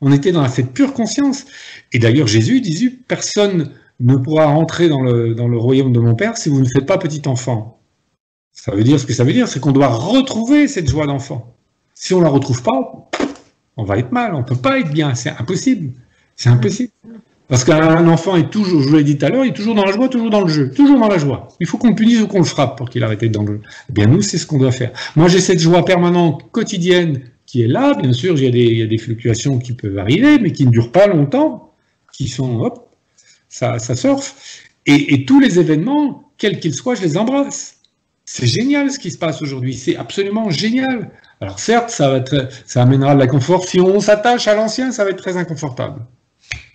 [0.00, 1.44] On était dans cette pure conscience.
[1.92, 6.14] Et d'ailleurs, Jésus disait, personne ne pourra rentrer dans le, dans le royaume de mon
[6.14, 7.78] Père si vous ne faites pas petit enfant.
[8.54, 11.54] Ça veut dire ce que ça veut dire, c'est qu'on doit retrouver cette joie d'enfant.
[11.94, 13.10] Si on ne la retrouve pas,
[13.76, 15.92] on va être mal, on ne peut pas être bien, c'est impossible.
[16.36, 16.90] C'est impossible.
[17.48, 19.74] Parce qu'un enfant est toujours, je vous l'ai dit tout à l'heure, il est toujours
[19.74, 21.48] dans la joie, toujours dans le jeu, toujours dans la joie.
[21.60, 23.54] Il faut qu'on le punisse ou qu'on le frappe pour qu'il arrête d'être dans le
[23.54, 23.60] jeu.
[23.90, 24.92] Eh bien, nous, c'est ce qu'on doit faire.
[25.14, 27.94] Moi, j'ai cette joie permanente, quotidienne, qui est là.
[27.94, 31.06] Bien sûr, il y, a des, fluctuations qui peuvent arriver, mais qui ne durent pas
[31.06, 31.74] longtemps,
[32.12, 32.88] qui sont, hop,
[33.48, 34.62] ça, surfe.
[34.86, 37.76] Et tous les événements, quels qu'ils soient, je les embrasse.
[38.24, 41.10] C'est génial ce qui se passe aujourd'hui, c'est absolument génial.
[41.40, 43.64] Alors certes, ça, va être, ça amènera de la confort.
[43.64, 46.00] Si on s'attache à l'ancien, ça va être très inconfortable.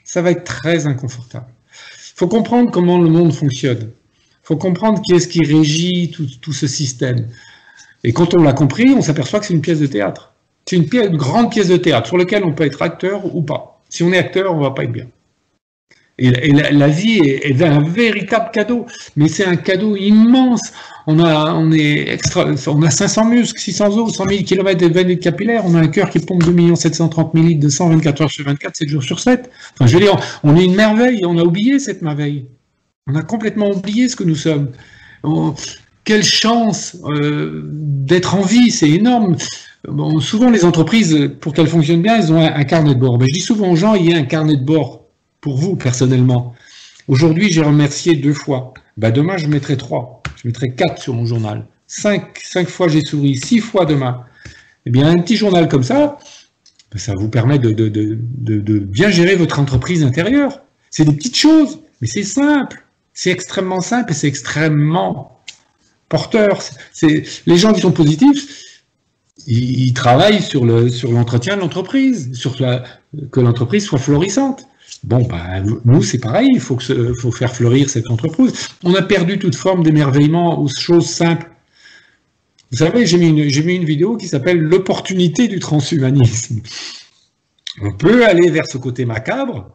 [0.03, 1.47] Ça va être très inconfortable.
[1.71, 3.81] Il faut comprendre comment le monde fonctionne.
[3.81, 7.27] Il faut comprendre qui est-ce qui régit tout, ce système.
[8.03, 10.33] Et quand on l'a compris, on s'aperçoit que c'est une pièce de théâtre.
[10.65, 13.81] C'est une, une grande pièce de théâtre sur laquelle on peut être acteur ou pas.
[13.89, 15.07] Si on est acteur, on va pas être bien.
[16.19, 20.61] Et, la, vie est, un véritable cadeau, mais c'est un cadeau immense.
[21.07, 24.93] On a, on est extra, on a 500 muscles, 600 os, 100 000 km de
[24.93, 28.31] veines capillaires, on a un cœur qui pompe 2 730 000 litres de 124 heures
[28.31, 29.49] sur 24, 7 jours sur 7.
[29.73, 32.45] Enfin, je veux dire, on est une merveille, on a oublié cette merveille.
[33.07, 34.71] On a complètement oublié ce que nous sommes.
[36.03, 39.37] quelle chance euh, d'être en vie, c'est énorme.
[40.19, 43.17] Souvent, les entreprises, pour qu'elles fonctionnent bien, elles ont un, carnet de bord.
[43.17, 45.08] Mais je dis souvent aux gens, il y a un carnet de bord
[45.41, 46.53] pour vous personnellement.
[47.07, 48.73] Aujourd'hui, j'ai remercié deux fois.
[48.97, 50.21] Bah, demain, je mettrai trois.
[50.41, 51.65] Je mettrai quatre sur mon journal.
[51.87, 54.25] Cinq, cinq fois j'ai souri, six fois demain.
[54.85, 56.19] Eh bien, un petit journal comme ça,
[56.91, 57.73] bah, ça vous permet de,
[58.79, 60.61] bien gérer votre entreprise intérieure.
[60.91, 62.85] C'est des petites choses, mais c'est simple.
[63.13, 65.39] C'est extrêmement simple et c'est extrêmement
[66.09, 66.61] porteur.
[66.93, 68.69] C'est les gens qui sont positifs,
[69.47, 74.68] ils, travaillent sur le sur l'entretien de l'entreprise, sur que l'entreprise soit florissante.
[75.03, 76.77] Bon, bah, nous, c'est pareil, il faut,
[77.31, 78.69] faire fleurir cette entreprise.
[78.83, 81.49] On a perdu toute forme d'émerveillement aux choses simples.
[82.71, 86.61] Vous savez, j'ai mis, une vidéo qui s'appelle L'opportunité du transhumanisme.
[87.81, 89.71] On peut aller vers ce côté macabre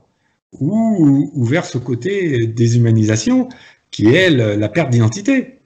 [0.53, 3.49] ou, ou vers ce côté déshumanisation
[3.91, 5.61] qui est la perte d'identité.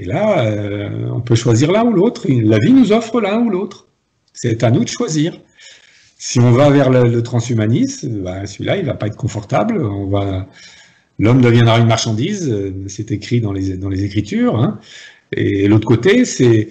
[0.00, 2.26] Et là, euh, on peut choisir l'un ou l'autre.
[2.26, 3.86] La vie nous offre l'un ou l'autre.
[4.32, 5.38] C'est à nous de choisir.
[6.22, 9.80] Si on va vers le, transhumanisme, bah, celui-là, il va pas être confortable.
[11.18, 12.46] L'homme deviendra une marchandise.
[12.50, 14.56] Euh, c'est écrit dans les, Écritures.
[14.56, 14.78] Hein.
[15.32, 16.68] Et l'autre côté, c'est,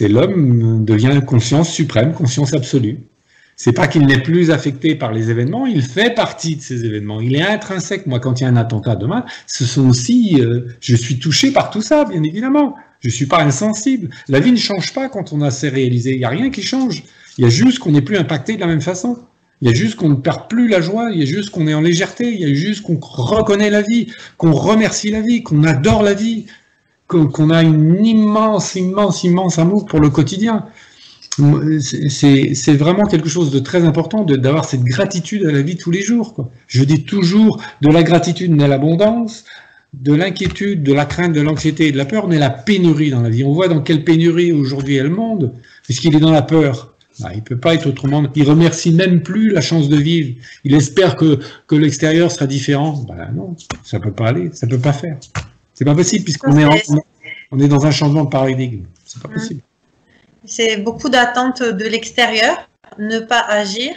[0.00, 2.98] l'homme devient conscience suprême, conscience absolue.
[3.54, 7.20] C'est pas qu'il n'est plus affecté par les événements, il fait partie de ces événements.
[7.20, 8.08] Il est intrinsèque.
[8.08, 11.52] Moi, quand il y a un attentat demain, ce sont aussi, euh, je suis touché
[11.52, 12.74] par tout ça, bien évidemment.
[12.98, 14.10] Je suis pas insensible.
[14.28, 16.14] La vie ne change pas quand on a assez réalisé.
[16.14, 17.04] Il n'y a rien qui change.
[17.40, 19.16] Il y a juste qu'on n'est plus impacté de la même façon.
[19.62, 21.66] Il y a juste qu'on ne perd plus la joie, il y a juste qu'on
[21.66, 25.42] est en légèreté, il y a juste qu'on reconnaît la vie, qu'on remercie la vie,
[25.42, 26.44] qu'on adore la vie,
[27.08, 30.66] qu'on a une immense, immense, immense amour pour le quotidien.
[31.80, 36.02] C'est vraiment quelque chose de très important d'avoir cette gratitude à la vie tous les
[36.02, 36.50] jours.
[36.66, 39.44] Je dis toujours de la gratitude naît l'abondance,
[39.94, 43.22] de l'inquiétude, de la crainte, de l'anxiété et de la peur naît la pénurie dans
[43.22, 43.44] la vie.
[43.44, 46.88] On voit dans quelle pénurie aujourd'hui est le monde, puisqu'il est dans la peur.
[47.18, 48.24] Bah, il ne peut pas être autrement.
[48.34, 50.40] Il remercie même plus la chance de vivre.
[50.64, 53.04] Il espère que, que l'extérieur sera différent.
[53.06, 55.18] Bah, non, ça ne peut pas aller, ça ne peut pas faire.
[55.74, 56.66] C'est pas possible puisqu'on est,
[57.50, 58.84] on est dans un changement de paradigme.
[59.04, 59.32] C'est pas mmh.
[59.32, 59.60] possible.
[60.44, 62.68] C'est beaucoup d'attentes de l'extérieur,
[62.98, 63.92] ne pas agir.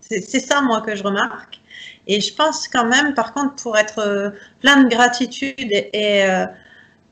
[0.00, 1.60] C'est ça, moi, que je remarque.
[2.06, 6.46] Et je pense quand même, par contre, pour être euh, plein de gratitude et, euh,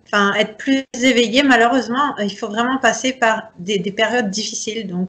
[0.07, 4.89] enfin, être plus éveillé, malheureusement, il faut vraiment passer par des, des périodes difficiles.
[4.89, 5.07] Donc,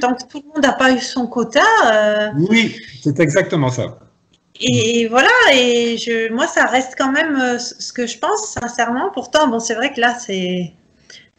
[0.00, 1.62] Tant que tout le monde n'a pas eu son quota.
[1.86, 3.98] Euh, oui, c'est exactement ça.
[4.60, 9.10] Et voilà, et je, moi, ça reste quand même euh, ce que je pense, sincèrement.
[9.12, 10.72] Pourtant, bon, c'est vrai que là, c'est,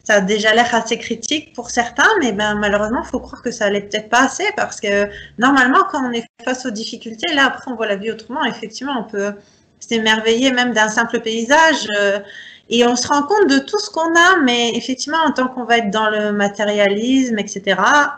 [0.04, 3.50] ça a déjà l'air assez critique pour certains, mais ben, malheureusement, il faut croire que
[3.50, 5.08] ça allait peut-être pas assez, parce que
[5.38, 8.44] normalement, quand on est face aux difficultés, là, après, on voit la vie autrement.
[8.44, 9.34] Effectivement, on peut
[9.80, 11.86] s'émerveiller même d'un simple paysage.
[11.98, 12.20] Euh,
[12.70, 15.64] et on se rend compte de tout ce qu'on a, mais effectivement, en tant qu'on
[15.64, 17.62] va être dans le matérialisme, etc.,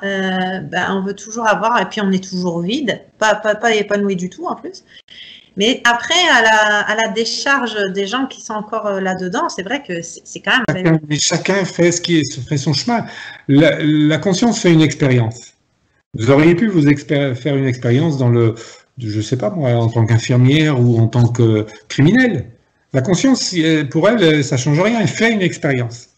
[0.03, 3.75] euh, ben, on veut toujours avoir, et puis on est toujours vide, pas, pas, pas
[3.75, 4.85] épanoui du tout en plus.
[5.57, 10.01] Mais après, à la, décharge des gens qui sont encore euh, là-dedans, c'est vrai que
[10.03, 10.85] c'est quand même.
[10.85, 13.05] Chacun, mais chacun fait, ce qui est, fait son chemin.
[13.49, 15.55] La, conscience fait une expérience.
[16.15, 16.83] Vous auriez pu vous
[17.35, 18.55] faire une expérience dans le,
[18.99, 22.47] je ne sais pas moi, en tant qu'infirmière ou en tant que criminel.
[22.93, 23.55] La conscience,
[23.91, 25.01] pour elle, ça ne change rien.
[25.01, 26.09] Elle fait une expérience.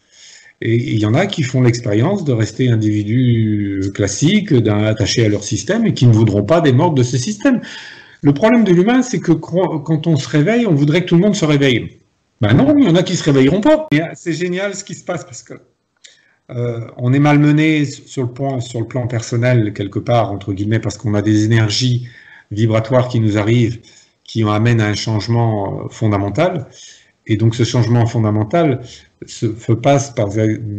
[0.61, 5.43] Et il y en a qui font l'expérience de rester individus classiques, attachés à leur
[5.43, 7.61] système et qui ne voudront pas des morts de ce système.
[8.21, 11.21] Le problème de l'humain, c'est que quand on se réveille, on voudrait que tout le
[11.21, 11.99] monde se réveille.
[12.41, 13.87] Ben non, il y en a qui se réveilleront pas.
[14.13, 15.53] C'est génial ce qui se passe parce que
[16.51, 21.21] euh, on est malmené sur le plan personnel quelque part entre guillemets parce qu'on a
[21.21, 22.07] des énergies
[22.51, 23.79] vibratoires qui nous arrivent,
[24.25, 26.67] qui amènent à un changement euh, fondamental.
[27.27, 28.81] Et donc ce changement fondamental
[29.25, 30.29] se, passe par,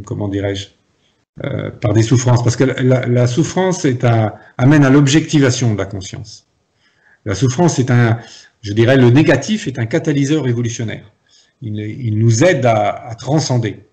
[0.04, 0.68] comment dirais-je,
[1.44, 3.86] euh, par des souffrances, parce que la, souffrance
[4.58, 6.46] amène à l'objectivation de la conscience.
[7.24, 8.18] La souffrance est un,
[8.62, 11.10] je dirais, le négatif est un catalyseur évolutionnaire.
[11.62, 13.84] Il, nous aide à, transcender.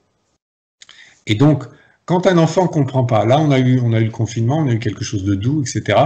[1.25, 1.63] Et donc,
[2.05, 4.67] quand un enfant comprend pas, là on a eu, on a eu le confinement, on
[4.67, 5.97] a eu quelque chose de doux, etc.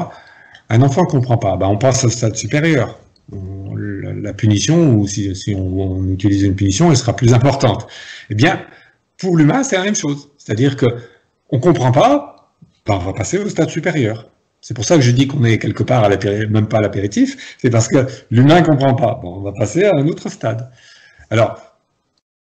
[0.70, 3.00] Un enfant comprend pas, ben on passe au stade supérieur
[3.32, 7.88] la, punition, ou si, on, utilise une punition, elle sera plus importante.
[8.30, 8.66] Eh bien,
[9.18, 10.30] pour l'humain, c'est la même chose.
[10.38, 10.86] C'est-à-dire que
[11.50, 12.54] on comprend pas,
[12.86, 14.30] ben, on va passer au stade supérieur.
[14.62, 17.56] C'est pour ça que je dis qu'on est quelque part à même pas à l'apéritif,
[17.58, 19.20] c'est parce que l'humain comprend pas.
[19.22, 20.70] Bon, on va passer à un autre stade.
[21.30, 21.78] Alors,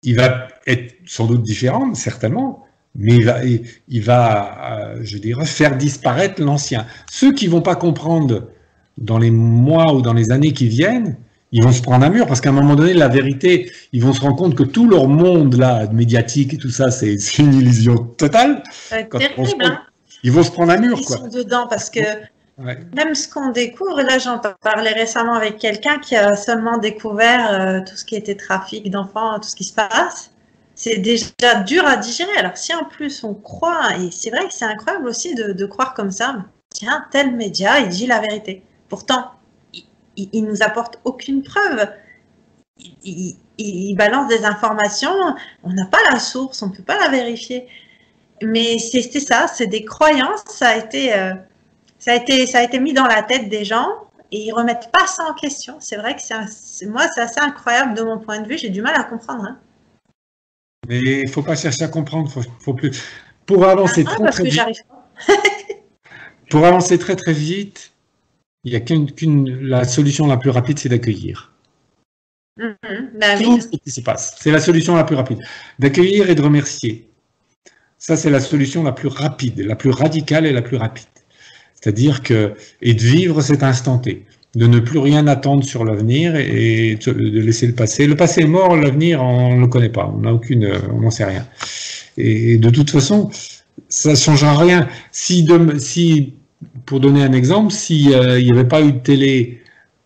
[0.04, 5.46] il va être sans doute différent, certainement, mais il va, il va euh, je dirais,
[5.46, 6.86] faire disparaître l'ancien.
[7.10, 8.50] Ceux qui vont pas comprendre
[8.98, 11.18] dans les mois ou dans les années qui viennent,
[11.52, 14.12] ils vont se prendre un mur parce qu'à un moment donné, la vérité, ils vont
[14.12, 17.96] se rendre compte que tout leur monde là, médiatique et tout ça, c'est une illusion
[17.96, 18.64] totale.
[18.90, 19.82] terrible, hein.
[20.24, 20.98] Ils vont se prendre un mur.
[21.00, 21.18] Ils quoi.
[21.18, 22.00] sont dedans parce que
[22.58, 27.80] même ce qu'on découvre, là j'en parlais récemment avec quelqu'un qui a seulement découvert euh,
[27.82, 30.32] tout ce qui était trafic d'enfants, tout ce qui se passe.
[30.76, 32.36] C'est déjà dur à digérer.
[32.38, 35.66] Alors si en plus on croit, et c'est vrai que c'est incroyable aussi de, de
[35.66, 36.36] croire comme ça,
[36.70, 38.64] tiens, tel média, il dit la vérité.
[38.94, 39.32] Pourtant,
[39.74, 41.90] il, il nous apporte aucune preuve.
[43.04, 45.16] Il, balance des informations,
[45.64, 47.66] on n'a pas la source, on ne peut pas la vérifier.
[48.44, 51.34] Mais c'est ça, c'est des croyances, ça a, été, euh,
[51.98, 53.88] ça, a été, ça a été mis dans la tête des gens
[54.32, 55.78] et ils remettent pas ça en question.
[55.80, 58.84] C'est vrai que c'est moi, c'est assez incroyable de mon point de vue, j'ai du
[58.84, 59.44] mal à comprendre.
[59.44, 59.58] Hein.
[60.88, 62.30] Mais il ne faut pas chercher à comprendre,
[62.60, 63.02] faut, plus.
[63.48, 64.86] Pour avancer ah, très, très vite.
[66.52, 67.93] pour avancer très très vite,
[68.64, 71.52] il y a qu'une, la solution la plus rapide, c'est d'accueillir.
[72.60, 73.20] Mm-hmm.
[73.20, 74.36] Bah ce qui se passe.
[74.40, 75.40] C'est la solution la plus rapide.
[75.80, 77.10] D'accueillir et de remercier.
[77.98, 81.06] Ça, c'est la solution la plus rapide, la plus radicale et la plus rapide.
[81.74, 86.36] C'est-à-dire que, et de vivre cet instant T, de ne plus rien attendre sur l'avenir
[86.36, 88.06] et de laisser le passé.
[88.06, 91.12] Le passé est mort, l'avenir, on ne le connaît pas, on n'a aucune, on n'en
[91.12, 91.48] sait rien.
[92.18, 93.32] Et de toute façon,
[93.90, 94.88] ça ne changera rien.
[95.12, 96.36] Si, de, si
[96.86, 99.62] pour donner un exemple, s'il euh, n'y avait pas eu de télé,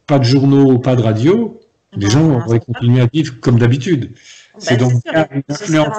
[0.06, 1.60] pas de journaux, pas de radio,
[1.94, 4.12] les gens auraient continué à vivre comme d'habitude.
[4.12, 5.98] Bah, c'est donc une influence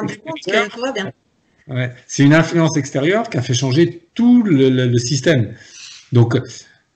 [2.07, 5.55] C'est une influence extérieure qui a fait changer tout le, système.
[6.13, 6.39] Donc,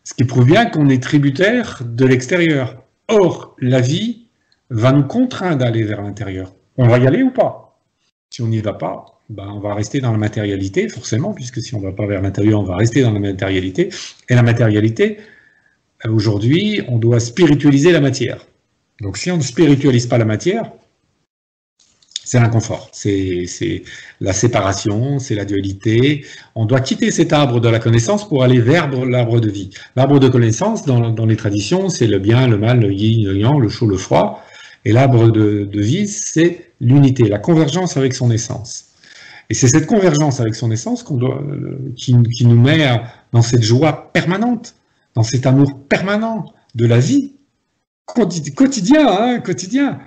[0.05, 2.83] ce qui prouve bien qu'on est tributaire de l'extérieur.
[3.09, 4.29] Or, la vie
[4.71, 6.55] va nous contraindre d'aller vers l'intérieur.
[6.79, 7.79] On va y aller ou pas?
[8.31, 11.75] Si on n'y va pas, ben, on va rester dans la matérialité, forcément, puisque si
[11.75, 13.89] on ne va pas vers l'intérieur, on va rester dans la matérialité.
[14.29, 15.19] Et la matérialité,
[16.05, 18.47] euh, aujourd'hui, on doit spiritualiser la matière.
[19.01, 20.71] Donc si on ne spiritualise pas la matière,
[22.25, 23.47] c'est l'inconfort, c'est
[24.21, 26.25] la séparation, c'est la dualité.
[26.55, 29.71] On doit quitter cet arbre de la connaissance pour aller vers l'arbre de vie.
[29.97, 33.61] L'arbre de connaissance, dans, les traditions, c'est le bien, le mal, le yin, le yang,
[33.61, 34.45] le chaud, le froid.
[34.85, 38.92] Et l'arbre de vie, c'est l'unité, la convergence avec son essence.
[39.51, 43.01] Et c'est cette convergence avec son essence euh, qui, nous met
[43.33, 44.75] dans cette joie permanente,
[45.15, 47.35] dans cet amour permanent de la vie,
[48.07, 49.99] quotidien, hein, quotidien,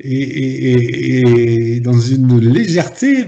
[0.00, 3.24] et, dans une légèreté,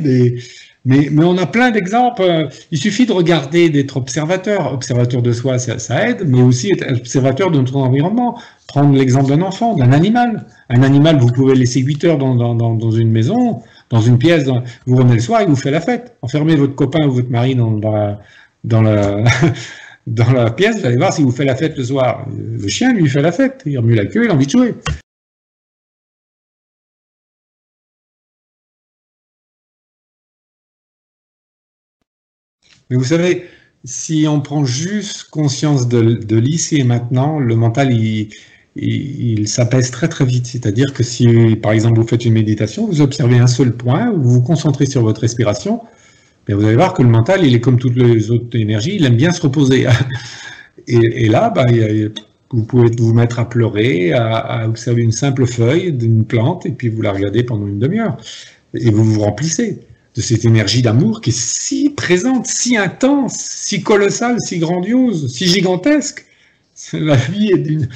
[0.84, 2.48] mais, on a plein d'exemples.
[2.70, 4.72] Il suffit de regarder, d'être observateur.
[4.72, 8.38] Observateur de soi, ça, aide, mais aussi être observateur de notre environnement.
[8.68, 10.46] Prendre l'exemple d'un enfant, d'un animal.
[10.70, 14.44] Un animal, vous pouvez laisser 8 heures dans une maison, dans une pièce,
[14.86, 16.16] vous revenez le soir, il vous fait la fête.
[16.22, 21.44] Enfermez votre copain ou votre mari dans, la, pièce, vous allez voir s'il vous fait
[21.44, 22.26] la fête le soir.
[22.28, 23.62] Le chien, lui, fait la fête.
[23.66, 24.74] Il remue la queue, il a envie de jouer.
[32.90, 33.46] Mais vous savez,
[33.84, 38.30] si on prend juste conscience de, de l'ici et maintenant, le mental, il,
[38.76, 40.46] il, s'apaise très très vite.
[40.46, 44.30] C'est-à-dire que si, par exemple, vous faites une méditation, vous observez un seul point, vous
[44.30, 45.80] vous concentrez sur votre respiration,
[46.48, 49.04] mais vous allez voir que le mental, il est comme toutes les autres énergies, il
[49.04, 49.86] aime bien se reposer.
[50.88, 51.66] Et, là, bah,
[52.50, 56.88] vous pouvez vous mettre à pleurer, à, observer une simple feuille d'une plante, et puis
[56.88, 58.16] vous la regardez pendant une demi-heure.
[58.74, 59.80] Et vous vous remplissez
[60.14, 65.46] de cette énergie d'amour qui est si présente, si intense, si colossale, si grandiose, si
[65.46, 66.24] gigantesque.
[66.92, 67.88] La vie est d'une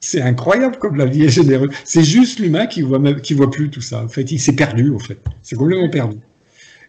[0.00, 1.70] c'est incroyable comme la vie est généreuse.
[1.84, 4.04] C'est juste l'humain qui voit qui voit plus tout ça.
[4.04, 4.94] En fait, il s'est perdu.
[4.94, 6.18] En fait, c'est complètement perdu.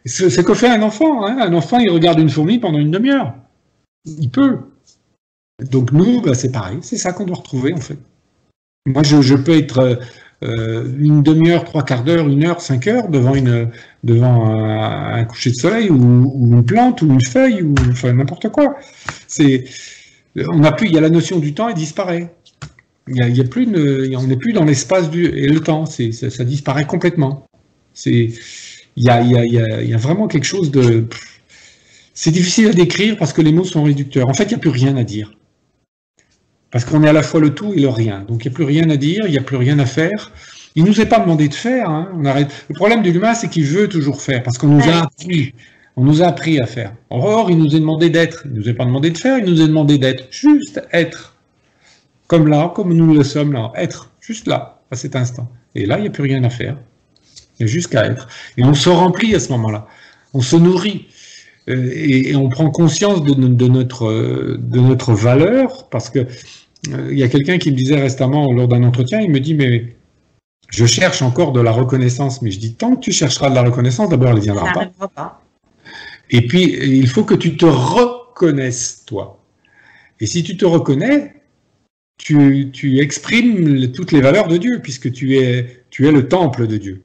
[0.06, 1.26] C'est ce que fait un enfant.
[1.26, 1.38] Hein.
[1.40, 3.34] Un enfant, il regarde une fourmi pendant une demi-heure.
[4.06, 4.60] Il peut.
[5.72, 6.80] Donc nous, bah, c'est pareil.
[6.82, 7.98] C'est ça qu'on doit retrouver en fait.
[8.86, 10.00] Moi, je, peux être
[10.44, 13.70] euh, une demi-heure, trois quarts d'heure, une heure, cinq heures devant une
[14.04, 18.78] devant un, coucher de soleil ou, une plante ou une feuille ou enfin n'importe quoi.
[19.28, 19.66] C'est
[20.38, 20.88] on a plus.
[20.88, 22.34] Il y a la notion du temps, elle disparaît.
[23.10, 23.68] Il y a, plus
[24.16, 27.48] on n'est plus dans l'espace du et le temps, ça, ça, disparaît complètement.
[27.94, 28.32] C'est,
[28.98, 29.46] il y a, il y, a,
[29.82, 31.06] il y a, vraiment quelque chose de,
[32.20, 34.28] c'est difficile à décrire parce que les mots sont réducteurs.
[34.28, 35.38] En fait, il n'y a plus rien à dire.
[36.72, 38.26] Parce qu'on est à la fois le tout et le rien.
[38.28, 40.32] Donc il n'y a plus rien à dire, il n'y a plus rien à faire.
[40.76, 41.92] Il ne nous est pas demandé de faire.
[41.92, 42.12] Hein.
[42.16, 42.52] On arrête.
[42.70, 45.54] Le problème de l'humain, c'est qu'il veut toujours faire parce qu'on nous a appris.
[45.96, 46.94] On nous a appris à faire.
[47.12, 48.42] Or, il nous est demandé d'être.
[48.46, 50.26] Il ne nous est pas demandé de faire, il nous est demandé d'être.
[50.32, 51.37] Juste être
[52.28, 55.50] comme là, comme nous le sommes là, être juste là, à cet instant.
[55.76, 56.78] Et là, il n'y a plus rien à faire.
[57.60, 58.28] Il y a juste qu'à être.
[58.58, 59.88] Et on se remplit à ce moment-là.
[60.34, 61.08] On se nourrit.
[61.70, 63.34] Euh, et, on prend conscience de,
[63.68, 68.52] notre, de notre valeur, parce que euh, il y a quelqu'un qui me disait récemment
[68.54, 69.96] lors d'un entretien, il me dit, mais
[70.70, 72.42] je cherche encore de la reconnaissance.
[72.42, 75.08] Mais je dis, tant que tu chercheras de la reconnaissance, d'abord, elle ne viendra pas.
[75.16, 75.42] pas.
[76.30, 79.40] Et puis, il faut que tu te reconnaisses, toi.
[80.20, 81.37] Et si tu te reconnais,
[82.18, 86.78] tu, exprimes toutes les valeurs de Dieu, puisque tu es, tu es le temple de
[86.78, 87.02] Dieu.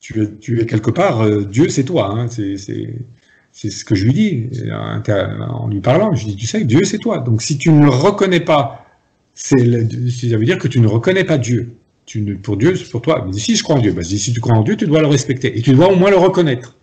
[0.00, 2.10] Tu es, quelque part, euh, Dieu c'est toi.
[2.10, 6.14] Hein, c'est ce que je lui dis en lui parlant.
[6.14, 7.18] Je dis, tu sais, Dieu c'est toi.
[7.18, 8.86] Donc si tu ne le reconnais pas,
[9.34, 11.76] ça veut dire que tu ne reconnais pas Dieu.
[12.42, 13.26] Pour Dieu, c'est pour toi.
[13.32, 15.56] Si je crois en Dieu, bah, si tu crois en Dieu, tu dois le respecter.
[15.56, 16.76] Et tu dois au moins le reconnaître.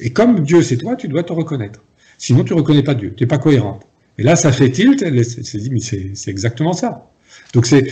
[0.00, 1.80] Et comme Dieu c'est toi, tu dois te reconnaître.
[2.18, 3.14] Sinon, tu ne reconnais pas Dieu.
[3.16, 3.86] Tu n'es pas cohérente.
[4.18, 5.04] Et là, ça fait tilt.
[5.24, 7.10] C'est exactement ça.
[7.54, 7.86] Donc c'est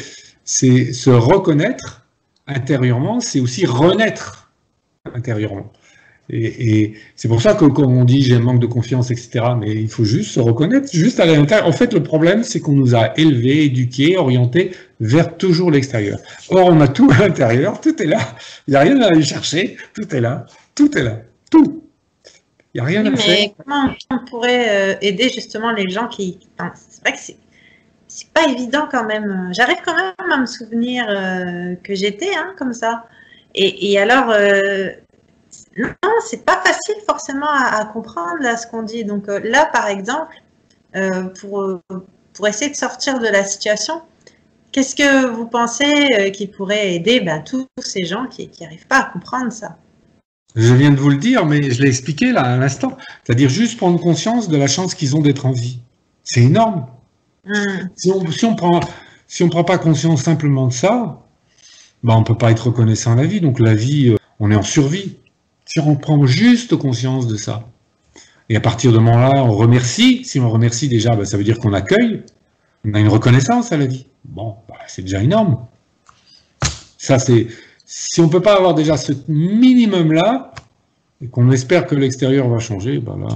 [0.44, 2.02] se reconnaître
[2.46, 4.50] intérieurement, c'est aussi renaître
[5.14, 5.72] intérieurement.
[6.30, 9.72] Et, c'est pour ça que quand on dit j'ai un manque de confiance, etc., mais
[9.72, 11.66] il faut juste se reconnaître, juste à l'intérieur.
[11.68, 16.18] En fait, le problème, c'est qu'on nous a élevés, éduqués, orientés vers toujours l'extérieur.
[16.48, 18.20] Or, on a tout à l'intérieur, tout est là.
[18.66, 21.18] Il n'y a rien à aller chercher, tout est là, tout est là,
[21.50, 21.83] tout.
[22.72, 23.50] Il n'y a rien à faire.
[23.59, 26.38] Comment on pourrait euh, aider justement les gens qui.
[26.74, 27.37] c'est vrai que c'est
[28.14, 29.48] c'est pas évident quand même.
[29.53, 33.07] J'arrive quand même à me souvenir euh, que j'étais hein, comme ça.
[33.57, 34.90] Et, alors, euh,
[35.77, 39.05] non, c'est pas facile forcément à, comprendre ce qu'on dit.
[39.05, 40.37] Donc euh, là, par exemple,
[41.40, 41.81] pour,
[42.35, 44.00] pour essayer de sortir de la situation,
[44.70, 49.05] qu'est-ce que vous pensez qui pourrait aider ben, tous ces gens qui n'arrivent pas à
[49.12, 49.77] comprendre ça?
[50.55, 52.96] Je viens de vous le dire, mais je l'ai expliqué là à l'instant.
[53.24, 55.81] C'est-à-dire juste prendre conscience de la chance qu'ils ont d'être en vie.
[56.22, 56.87] C'est énorme.
[57.46, 57.88] Hmm.
[57.96, 58.80] Si on on prend
[59.26, 61.22] si prend pas conscience simplement de ça,
[62.02, 63.40] bah on peut pas être reconnaissant à la vie.
[63.40, 65.16] Donc la vie, euh, on est en survie.
[65.64, 67.64] Si on prend juste conscience de ça,
[68.48, 70.24] et à partir de moment-là, on remercie.
[70.24, 72.22] Si on remercie déjà, bah, ça veut dire qu'on accueille.
[72.85, 74.07] On a une reconnaissance à la vie.
[74.24, 75.59] Bon, bah, c'est déjà énorme.
[76.98, 77.48] Ça, c'est
[77.87, 80.52] si on peut pas avoir déjà ce minimum-là,
[81.22, 83.28] et qu'on espère que l'extérieur va changer, bah là,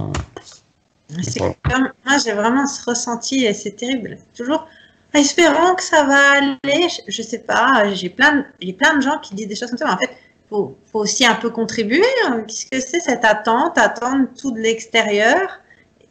[1.09, 4.17] moi, j'ai vraiment ce ressenti et c'est terrible.
[4.35, 4.67] Toujours,
[5.13, 6.87] espérons que ça va aller.
[7.07, 9.85] Je, sais pas, j'ai plein, de, plein de gens qui disent des choses comme ça.
[9.85, 10.17] Mais en fait,
[10.49, 12.03] faut, faut aussi un peu contribuer.
[12.25, 12.43] Hein.
[12.47, 15.61] Qu'est-ce que c'est cette attente, attendre tout de l'extérieur?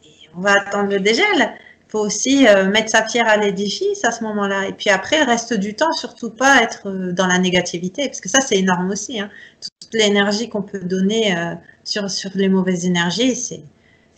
[0.03, 1.25] Et On va attendre le dégel.
[1.37, 4.67] Il faut aussi euh, mettre sa pierre à l'édifice à ce moment-là.
[4.67, 8.21] Et puis après, le reste du temps, surtout pas être euh, dans la négativité, parce
[8.21, 9.19] que ça, c'est énorme aussi.
[9.19, 9.29] Hein.
[9.59, 13.63] Toute l'énergie qu'on peut donner euh, sur, sur les mauvaises énergies, c'est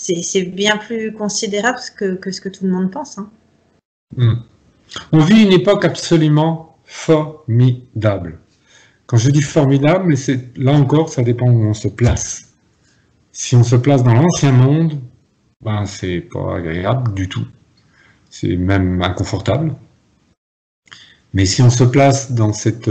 [0.02, 3.18] c'est bien plus considérable que, ce que tout le monde pense.
[3.18, 3.30] Hein.
[4.18, 4.36] Hmm.
[5.12, 8.40] On vit une époque absolument formidable.
[9.06, 10.16] Quand je dis formidable,
[10.56, 12.54] là encore, ça dépend où on se place.
[13.32, 15.00] Si on se place dans l'ancien monde,
[15.62, 17.46] ben c'est pas agréable du tout.
[18.30, 19.76] C'est même inconfortable.
[21.34, 22.90] Mais si on se place dans cette,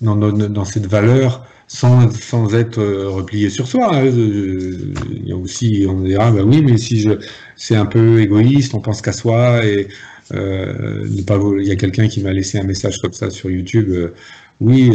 [0.00, 3.94] dans, dans cette valeur sans, sans être euh, replié sur soi.
[3.94, 4.06] Hein.
[4.06, 7.10] Il y a aussi, on dira, bah oui, mais si je,
[7.54, 9.86] c'est un peu égoïste, on pense qu'à soi et
[10.32, 13.94] ne pas, il y a quelqu'un qui m'a laissé un message comme ça sur YouTube.
[14.60, 14.92] oui,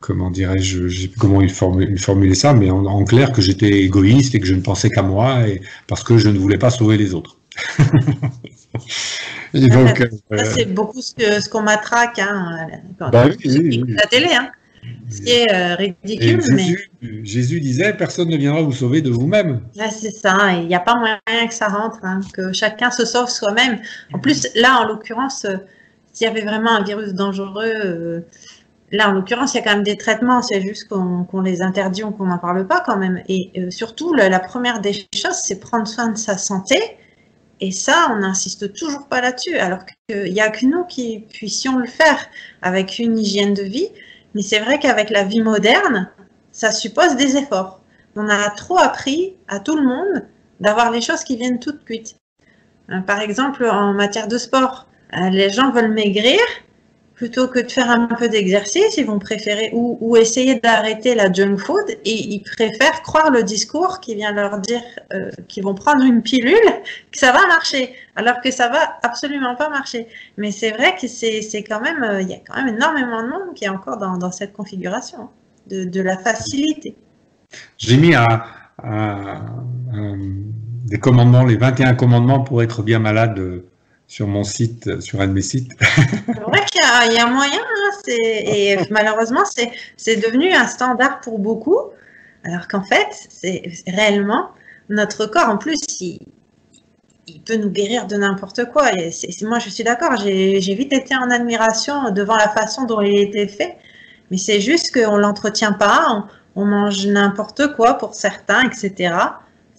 [0.00, 4.54] comment dirais-je, comment il, formulait ça, mais en, clair que j'étais égoïste et que je
[4.54, 7.38] ne pensais qu'à moi et parce que je ne voulais pas sauver les autres.
[9.54, 10.06] donc,
[10.44, 12.68] c'est beaucoup ce, qu'on matraque hein,
[12.98, 14.28] bah la télé.
[14.32, 14.50] Hein.
[15.10, 16.40] Ce qui est euh, ridicule.
[16.40, 17.24] Jésus, mais...
[17.24, 19.60] Jésus, disait Personne ne viendra vous sauver de vous-même.
[19.74, 20.52] c'est ça.
[20.54, 23.80] Il n'y a pas moyen que ça rentre, hein, que chacun se sauve soi-même.
[24.12, 25.56] En plus, là, en l'occurrence, euh,
[26.12, 28.20] s'il y avait vraiment un virus dangereux, euh,
[28.92, 30.42] là, en l'occurrence, il y a quand même des traitements.
[30.42, 33.20] C'est juste qu'on les interdit ou qu'on n'en parle pas quand même.
[33.28, 36.76] Et surtout, la, la première des choses, c'est prendre soin de sa santé.
[37.60, 41.76] Et ça, on n'insiste toujours pas là-dessus, alors qu'il n'y a que nous qui puissions
[41.76, 42.26] le faire
[42.62, 43.88] avec une hygiène de vie.
[44.34, 46.10] Mais c'est vrai qu'avec la vie moderne,
[46.52, 47.80] ça suppose des efforts.
[48.16, 50.26] On a trop appris à tout le monde
[50.60, 52.16] d'avoir les choses qui viennent toutes cuites.
[52.90, 56.40] Euh, par exemple, en matière de sport, euh, les gens veulent maigrir,
[57.20, 61.58] plutôt que de faire un peu d'exercice, ils vont préférer ou, essayer d'arrêter la junk
[61.58, 64.80] food et ils préfèrent croire le discours qui vient leur dire
[65.12, 66.56] euh, qu'ils vont prendre une pilule,
[67.12, 70.06] que ça va marcher, alors que ça va absolument pas marcher.
[70.38, 73.28] Mais c'est vrai que c'est quand même, euh, il y a quand même énormément de
[73.28, 75.28] monde qui est encore dans, cette configuration
[75.66, 76.96] de, la facilité.
[77.76, 78.14] J'ai mis
[80.86, 83.62] des commandements, les 21 commandements pour être bien malade
[84.10, 85.70] sur mon site, sur un de mes sites.
[85.78, 91.78] C'est vrai qu'il y, a moyen, hein, et malheureusement, c'est devenu un standard pour beaucoup,
[92.42, 94.50] alors qu'en fait, c'est réellement
[94.88, 96.18] notre corps, en plus, il,
[97.46, 98.92] peut nous guérir de n'importe quoi.
[98.98, 103.16] Et moi, je suis d'accord, j'ai vite été en admiration devant la façon dont il
[103.16, 103.76] était fait,
[104.32, 109.14] mais c'est juste qu'on ne l'entretient pas, on mange n'importe quoi pour certains, etc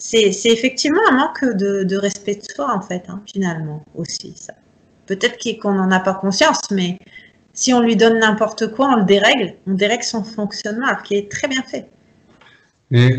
[0.01, 4.35] c'est effectivement un manque de, respect de soi, en fait, hein, finalement, aussi.
[5.05, 6.97] Peut-être qu'on n'en a pas conscience, mais
[7.53, 11.17] si on lui donne n'importe quoi, on le dérègle, on dérègle son fonctionnement, alors qu'il
[11.17, 11.87] est très bien fait.
[12.89, 13.09] Mais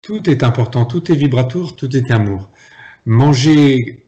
[0.00, 2.48] tout est important, tout est vibratoire, tout est amour.
[3.04, 4.06] Manger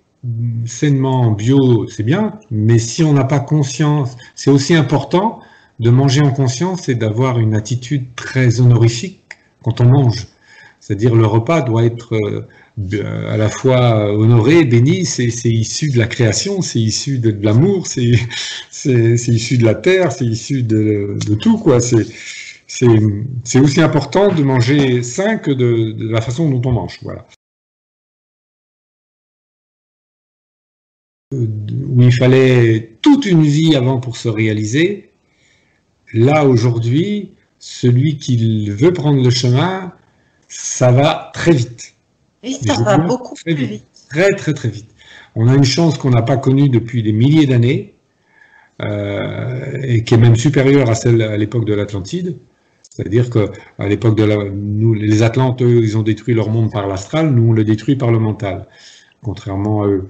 [0.65, 5.41] sainement, bio, c'est bien, mais si on n'a pas conscience, c'est aussi important
[5.81, 9.23] de manger en conscience et d'avoir une attitude très honorifique
[9.63, 10.29] quand on mange.
[10.85, 16.07] C'est-à-dire le repas doit être euh, à la fois honoré, béni, c'est issu de la
[16.07, 18.03] création, c'est issu de, l'amour, c'est
[18.71, 21.57] issu de la terre, c'est issu de, tout.
[21.57, 21.79] quoi.
[21.81, 26.99] C'est aussi important de manger sain que de, la façon dont on mange.
[27.01, 27.27] Voilà.
[31.33, 35.13] Où il fallait toute une vie avant pour se réaliser,
[36.13, 39.95] là aujourd'hui, celui qui veut prendre le chemin,
[40.57, 41.95] ça va très vite.
[42.43, 43.85] Oui, ça va beaucoup très plus vite.
[44.09, 44.89] Très, très, très vite.
[45.35, 47.95] On a une chance qu'on n'a pas connue depuis des milliers d'années,
[48.83, 52.37] euh, et qui est même supérieure à celle à l'époque de l'Atlantide.
[52.89, 56.87] C'est-à-dire qu'à l'époque de la, nous, les Atlantes, eux, ils ont détruit leur monde par
[56.87, 58.67] l'astral, nous, on le détruit par le mental,
[59.23, 60.09] contrairement à eux.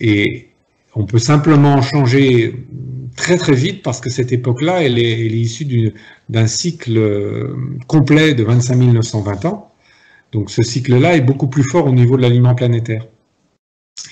[0.00, 0.48] Et
[0.94, 2.54] on peut simplement changer
[3.16, 5.94] très très vite parce que cette époque-là, elle est, elle est issue
[6.28, 9.72] d'un cycle euh, complet de 25 920 ans
[10.36, 13.06] donc ce cycle-là est beaucoup plus fort au niveau de l'aliment planétaire.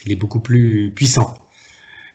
[0.07, 1.35] Il est beaucoup plus puissant.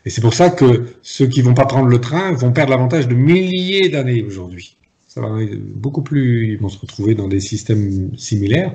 [0.03, 3.07] Et c'est pour ça que ceux qui vont pas prendre le train vont perdre l'avantage
[3.07, 4.77] de milliers d'années aujourd'hui.
[5.07, 5.29] Ça va
[5.75, 8.73] beaucoup plus, ils vont se retrouver dans des systèmes similaires.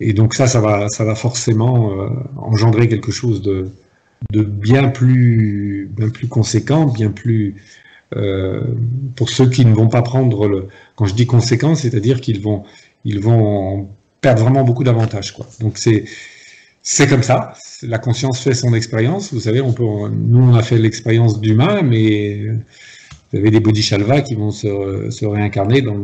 [0.00, 3.68] Et donc ça, ça va, forcément euh, engendrer quelque chose de,
[4.32, 7.54] de bien plus, bien plus conséquent, bien plus
[8.16, 8.64] euh,
[9.14, 10.66] pour ceux qui ne vont pas prendre le.
[10.96, 12.64] Quand je dis conséquent, c'est-à-dire qu'ils vont,
[13.04, 13.90] ils vont
[14.26, 15.30] perdre vraiment beaucoup d'avantages.
[15.32, 15.46] Quoi.
[15.60, 16.04] Donc c'est
[16.82, 17.52] c'est comme ça.
[17.82, 19.32] La conscience fait son expérience.
[19.32, 22.48] Vous savez, on peut, nous on a fait l'expérience d'humain, mais
[23.28, 25.98] vous avez des bodhisattvas qui vont se, réincarner dans,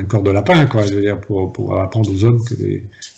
[0.00, 0.84] un corps de lapin, quoi.
[0.86, 2.54] Je veux dire, pour, pour apprendre aux hommes que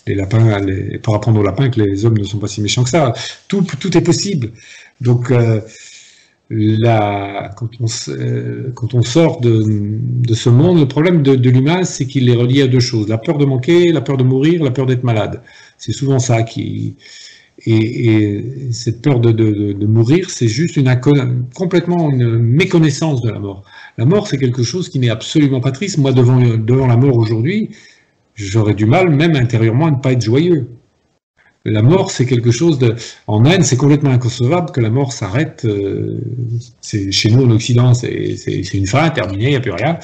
[0.07, 0.59] les, lapins,
[1.01, 3.13] pour apprendre aux lapins que les hommes ne sont pas si méchants que ça.
[3.47, 4.51] Tout, tout est possible.
[5.01, 5.61] Donc euh,
[6.53, 12.05] la, quand, on, euh, quand on sort de, ce monde, le problème de, l'humain, c'est
[12.05, 14.71] qu'il est relié à deux choses la peur de manquer, la peur de mourir, la
[14.71, 15.41] peur d'être malade.
[15.77, 16.95] C'est souvent ça qui.
[17.65, 20.89] Et, et cette peur de, de mourir, c'est juste une
[21.53, 23.63] complètement une méconnaissance de la mort.
[23.97, 25.99] La mort, c'est quelque chose qui n'est absolument pas triste.
[25.99, 27.69] Moi, devant, devant la mort aujourd'hui,
[28.35, 30.69] j'aurais du mal, même intérieurement, à ne pas être joyeux.
[31.63, 32.95] La mort, c'est quelque chose de.
[33.27, 35.63] En Inde, c'est complètement inconcevable que la mort s'arrête.
[35.65, 36.19] Euh,
[36.81, 39.99] c'est chez nous en Occident, c'est une fin terminée, il n'y a plus rien.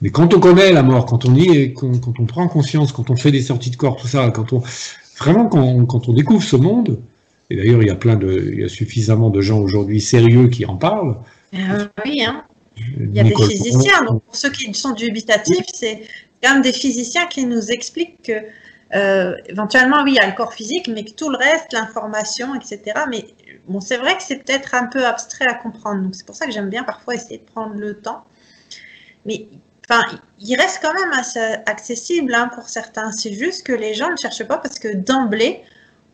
[0.00, 3.10] Mais quand on connaît la mort, quand on y est, quand, on prend conscience, quand
[3.10, 4.62] on fait des sorties de corps, tout ça, quand on
[5.18, 7.00] vraiment quand, on découvre ce monde,
[7.50, 10.48] Et d'ailleurs, il y a plein de, il y a suffisamment de gens aujourd'hui sérieux
[10.48, 11.16] qui en parlent.
[11.54, 12.44] Euh, oui, hein.
[12.76, 14.04] il y a des physiciens.
[14.06, 16.02] Donc pour ceux qui sont dubitatifs, c'est
[16.42, 18.32] quand même des physiciens qui nous expliquent que
[18.94, 23.00] euh, éventuellement, oui, il y a le corps physique, mais tout le reste, l'information, etc.
[23.08, 23.26] Mais
[23.68, 26.02] bon, c'est vrai que c'est peut-être un peu abstrait à comprendre.
[26.02, 28.24] Donc c'est pour ça que j'aime bien parfois essayer de prendre le temps.
[29.26, 29.46] Mais
[29.88, 30.02] enfin,
[30.40, 33.12] il reste quand même assez accessible hein, pour certains.
[33.12, 35.62] C'est juste que les gens ne cherchent pas parce que d'emblée,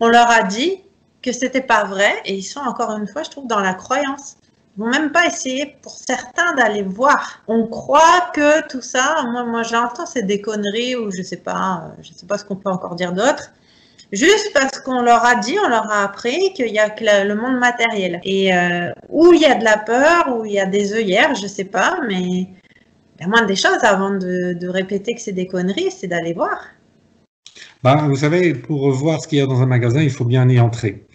[0.01, 0.83] on leur a dit
[1.23, 4.37] que c'était pas vrai et ils sont encore une fois, je trouve, dans la croyance.
[4.77, 7.43] Vont même pas essayer pour certains d'aller voir.
[7.47, 11.93] On croit que tout ça, moi, moi j'entends c'est des conneries ou je sais pas,
[12.03, 13.53] je sais pas ce qu'on peut encore dire d'autre.
[14.13, 17.35] Juste parce qu'on leur a dit, on leur a appris qu'il y a que le
[17.35, 18.21] monde matériel.
[18.25, 21.35] Et euh, où il y a de la peur, où il y a des œillères,
[21.35, 22.49] je sais pas, mais
[23.21, 26.65] la moindre des choses avant de, répéter que c'est des conneries, c'est d'aller voir.
[27.83, 30.49] Bah, vous savez, pour voir ce qu'il y a dans un magasin, il faut bien
[30.49, 31.07] y entrer.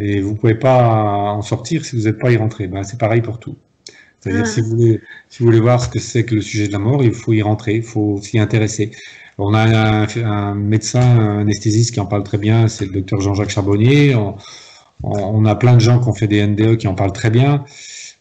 [0.00, 2.68] Et vous ne pouvez pas en sortir si vous n'êtes pas y rentré.
[2.68, 3.56] Ben, c'est pareil pour tout.
[4.20, 6.72] C'est-à-dire, si, vous voulez, si vous voulez voir ce que c'est que le sujet de
[6.72, 8.90] la mort, il faut y rentrer, il faut s'y intéresser.
[9.38, 13.50] On a un, médecin, un anesthésiste qui en parle très bien, c'est le docteur Jean-Jacques
[13.50, 14.16] Charbonnier.
[15.04, 17.64] On, a plein de gens qui ont fait des NDE qui en parlent très bien.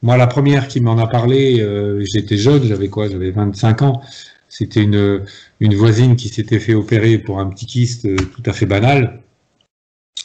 [0.04, 3.10] Moi, la première qui m'en a parlé, euh, j'étais jeune, j'avais quoi?
[3.10, 4.02] J'avais 25 ans.
[4.48, 5.26] C'était une,
[5.60, 9.22] une voisine qui s'était fait opérer pour un petit kyste euh, tout à fait banal.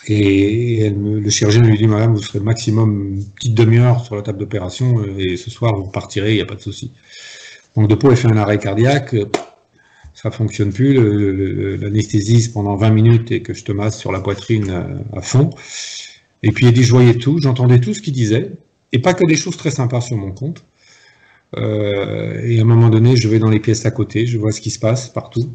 [0.09, 4.39] Et le chirurgien lui dit, Madame, vous serez maximum une petite demi-heure sur la table
[4.39, 6.93] d'opération euh, et ce soir vous repartirez, il n'y a pas de souci.
[7.77, 9.15] Donc de elle fait un arrêt cardiaque,
[10.15, 10.95] ça fonctionne plus,
[11.79, 15.51] l'anesthésise pendant 20 minutes et que je te masse sur la poitrine euh, à fond.
[16.43, 18.53] Et puis il dit, je voyais tout, j'entendais tout ce qu'il disait,
[18.93, 20.65] et pas que des choses très sympas sur mon compte.
[21.57, 24.53] Euh, et à un moment donné, je vais dans les pièces à côté, je vois
[24.53, 25.53] ce qui se passe partout.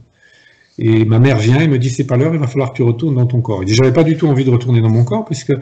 [0.79, 2.83] Et ma mère vient et me dit c'est pas l'heure, il va falloir que tu
[2.83, 3.63] retournes dans ton corps.
[3.63, 5.53] Et j'avais pas du tout envie de retourner dans mon corps puisque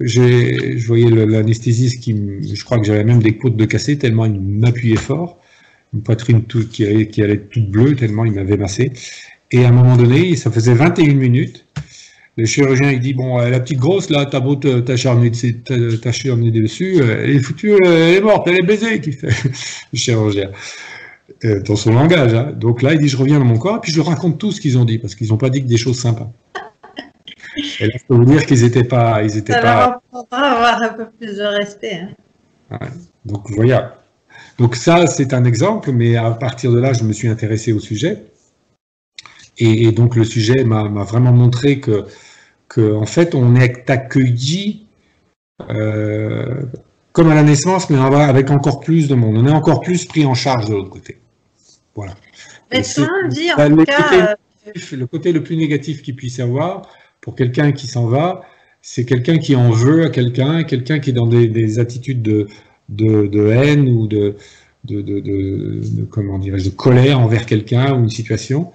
[0.00, 4.40] je voyais l'anesthésiste qui, je crois que j'avais même des côtes de cassé tellement il
[4.40, 5.38] m'appuyait fort,
[5.94, 8.92] une poitrine qui, allait, qui toute bleue tellement il m'avait massé.
[9.50, 11.64] Et à un moment donné, ça faisait 21 minutes.
[12.36, 17.40] Le chirurgien il dit bon la petite grosse là t'as beau t'acharner dessus, elle est
[17.40, 19.28] foutue, elle est morte, elle est baisée qui fait
[19.92, 20.50] le chirurgien.
[21.44, 22.32] Euh, dans son langage.
[22.34, 22.52] Hein.
[22.56, 24.60] Donc là, il dit, je reviens dans mon corps, et puis je raconte tout ce
[24.60, 26.30] qu'ils ont dit, parce qu'ils n'ont pas dit que des choses sympas.
[27.80, 29.22] Et là, je peux vous dire qu'ils n'étaient pas...
[29.22, 30.00] Ils étaient ça pas...
[30.32, 32.00] avoir un peu plus de respect.
[32.70, 32.78] Hein.
[33.24, 34.02] Donc voilà.
[34.58, 37.78] Donc ça, c'est un exemple, mais à partir de là, je me suis intéressé au
[37.78, 38.24] sujet.
[39.58, 42.06] Et, donc le sujet m'a vraiment montré que,
[42.68, 44.86] que, en fait, on est accueilli
[45.68, 46.62] euh,
[47.18, 49.38] comme à la naissance, mais avec encore plus de monde.
[49.38, 51.18] On est encore plus pris en charge de l'autre côté.
[51.96, 52.14] Voilà.
[52.70, 54.36] Mais en cas...
[54.66, 56.82] Euh, le côté le plus négatif qu'il puisse avoir,
[57.20, 58.42] pour quelqu'un qui s'en va,
[58.82, 62.46] c'est quelqu'un qui en veut à quelqu'un, quelqu'un qui est dans des, attitudes de,
[62.88, 64.36] de, haine ou de,
[64.84, 68.70] de, de comment de colère envers quelqu'un ou une situation.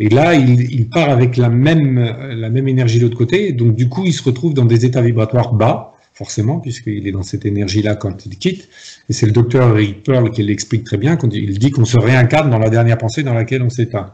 [0.00, 1.98] Et là, il, il, part avec la même,
[2.30, 3.52] la même énergie de l'autre côté.
[3.52, 7.22] Donc, du coup, il se retrouve dans des états vibratoires bas forcément, puisqu'il est dans
[7.22, 8.68] cette énergie-là quand il quitte.
[9.08, 11.98] Et c'est le docteur Eric Pearl qui l'explique très bien, quand il dit qu'on se
[11.98, 14.12] réincarne dans la dernière pensée dans laquelle on s'éteint.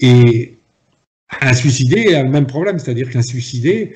[0.00, 0.54] Et
[1.40, 3.94] un suicidé a le même problème, c'est-à-dire qu'un suicidé,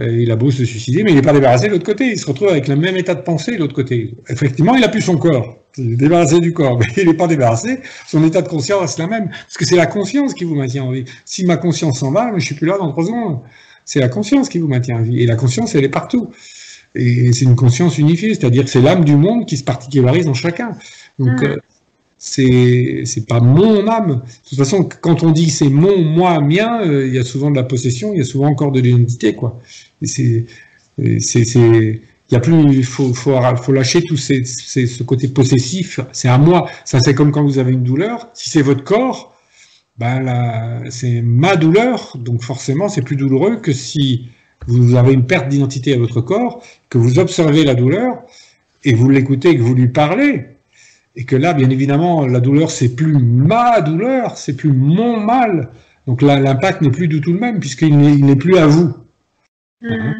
[0.00, 2.18] euh, il a beau se suicider, mais il n'est pas débarrassé de l'autre côté, il
[2.18, 4.14] se retrouve avec le même état de pensée de l'autre côté.
[4.28, 7.26] Effectivement, il a plus son corps, il est débarrassé du corps, mais il n'est pas
[7.26, 10.54] débarrassé, son état de conscience reste la même, parce que c'est la conscience qui vous
[10.54, 11.04] maintient en vie.
[11.24, 13.40] Si ma conscience s'en va, je suis plus là dans trois secondes.
[13.84, 16.30] C'est la conscience qui vous maintient en vie, et la conscience, elle est partout.
[16.94, 20.34] Et c'est une conscience unifiée, c'est-à-dire que c'est l'âme du monde qui se particularise en
[20.34, 20.76] chacun.
[21.18, 21.44] Donc, mm.
[21.44, 21.56] euh,
[22.18, 24.08] c'est c'est pas mon âme.
[24.16, 27.50] De toute façon, quand on dit c'est mon, moi, mien, euh, il y a souvent
[27.50, 29.60] de la possession, il y a souvent encore de l'identité, quoi.
[30.02, 30.46] Et c'est
[31.20, 35.98] c'est il y a plus, faut, faut, faut lâcher tout ces, ce côté possessif.
[36.12, 36.68] C'est à moi.
[36.84, 38.28] Ça, c'est comme quand vous avez une douleur.
[38.34, 39.34] Si c'est votre corps,
[39.98, 42.16] ben c'est ma douleur.
[42.16, 44.28] Donc forcément, c'est plus douloureux que si
[44.66, 48.22] vous avez une perte d'identité à votre corps, que vous observez la douleur
[48.84, 50.46] et vous l'écoutez que vous lui parlez,
[51.16, 55.70] et que là, bien évidemment, la douleur, c'est plus ma douleur, c'est plus mon mal.
[56.06, 58.94] Donc là, l'impact n'est plus du tout le même, puisqu'il n'est plus à vous.
[59.82, 60.12] Mm.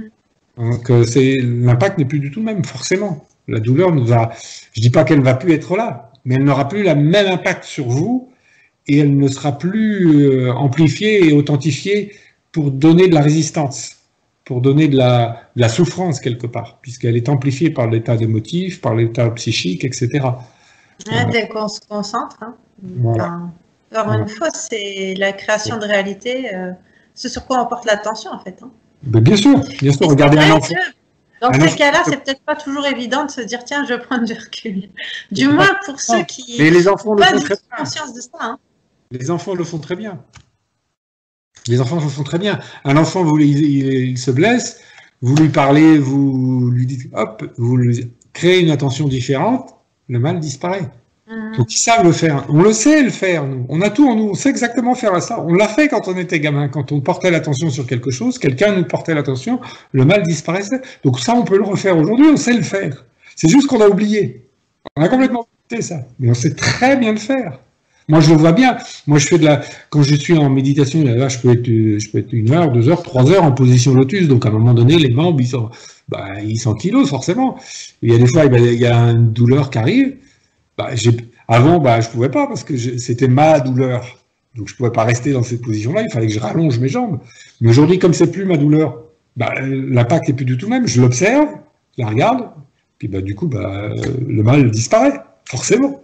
[0.59, 3.27] Donc euh, c'est l'impact n'est plus du tout le même, forcément.
[3.49, 4.31] La douleur nous a.
[4.75, 7.27] Je dis pas qu'elle ne va plus être là, mais elle n'aura plus le même
[7.27, 8.29] impact sur vous
[8.87, 12.13] et elle ne sera plus euh, amplifiée et authentifiée
[12.53, 14.00] pour donner de la résistance
[14.51, 18.97] pour donner de la, la souffrance quelque part, puisqu'elle est amplifiée par l'état émotif, par
[18.97, 20.27] l'état psychique, etc.
[21.31, 22.37] dès qu'on se concentre.
[22.43, 23.53] Hein.
[23.95, 26.73] encore une fois, c'est la création de réalité, euh,
[27.15, 28.59] c'est sur quoi on porte l'attention en fait.
[28.61, 28.73] Hein.
[29.05, 30.75] Ben, bien sûr, bien sûr, regardez un enfant.
[31.41, 34.25] Dans ces cas-là, c'est peut-être pas toujours évident de se dire tiens, je vais prendre
[34.25, 34.89] du recul.
[35.31, 36.57] Du moins pour ceux qui
[37.37, 37.79] très bien.
[37.79, 38.31] conscience de ça.
[38.41, 38.59] Hein.
[39.13, 40.19] Les enfants le font très bien.
[41.71, 42.59] Les enfants le font très bien.
[42.85, 44.81] Un enfant, vous, il, se blesse,
[45.23, 49.77] vous lui parlez, vous lui dites hop, vous lui créez une attention différente,
[50.09, 50.89] le mal disparaît.
[51.29, 51.57] Mhm.
[51.59, 52.45] Donc ils savent le faire.
[52.49, 53.67] On le sait le faire, nous.
[53.69, 54.31] On a tout en nous.
[54.31, 55.41] On sait exactement faire ça.
[55.41, 56.69] On l'a fait quand on était gamin.
[56.69, 59.61] Quand on portait l'attention sur quelque chose, quelqu'un nous portait l'attention,
[59.93, 60.81] le mal disparaissait.
[61.05, 62.27] Donc ça, on peut le refaire aujourd'hui.
[62.33, 63.05] On sait le faire.
[63.37, 64.45] C'est juste qu'on a oublié.
[64.97, 66.01] On a complètement oublié ça.
[66.19, 67.61] Mais on sait très bien le faire.
[68.11, 68.77] Moi, je le vois bien.
[69.07, 69.63] Moi, je fais de la.
[69.89, 73.03] Quand je suis en méditation, je peux être, je peux être une heure, deux heures,
[73.03, 74.29] trois heures en position lotus.
[74.29, 75.71] Donc, à un moment donné, les membres, ils sont,
[76.09, 77.57] bah, ils kilos, forcément.
[78.03, 80.17] Il y a des fois, il y a une douleur qui arrive.
[80.77, 80.91] Bah,
[81.49, 84.21] avant, bah, je ne pouvais pas parce que c'était ma douleur.
[84.57, 86.89] Donc je ne pouvais pas rester dans cette position-là, il fallait que je rallonge mes
[86.89, 87.21] jambes.
[87.61, 89.05] Mais aujourd'hui, comme c'est plus ma douleur,
[89.37, 90.87] bah, l'impact n'est plus du tout même.
[90.87, 91.49] Je l'observe,
[91.97, 92.49] je la regarde,
[92.99, 93.91] puis bah, du coup, bah,
[94.27, 96.03] le mal disparaît, forcément.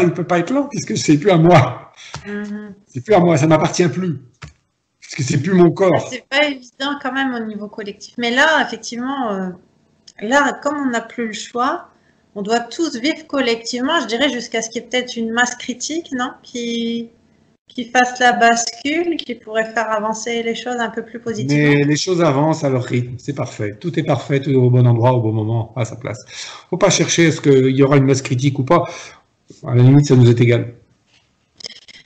[0.00, 1.92] Il ne peut pas être là puisque c'est plus à moi.
[2.26, 2.72] Mm-hmm.
[2.86, 4.20] C'est plus à moi, ça m'appartient plus.
[5.00, 6.08] Parce que c'est plus mon corps.
[6.10, 8.14] C'est pas évident quand même au niveau collectif.
[8.18, 9.50] Mais là, effectivement, euh,
[10.20, 11.88] là, comme on n'a plus le choix,
[12.34, 15.54] on doit tous vivre collectivement, je dirais, jusqu'à ce qu'il y ait peut-être une masse
[15.54, 16.32] critique, non?
[16.42, 17.10] Qui,
[17.68, 21.74] qui fasse la bascule, qui pourrait faire avancer les choses un peu plus positivement.
[21.74, 23.76] Mais les choses avancent à leur rythme, c'est parfait.
[23.80, 26.18] Tout est parfait, tout est au bon endroit, au bon moment, à sa place.
[26.26, 28.84] Il ne faut pas chercher est-ce qu'il y aura une masse critique ou pas.
[29.66, 30.74] À la limite, ça nous est égal.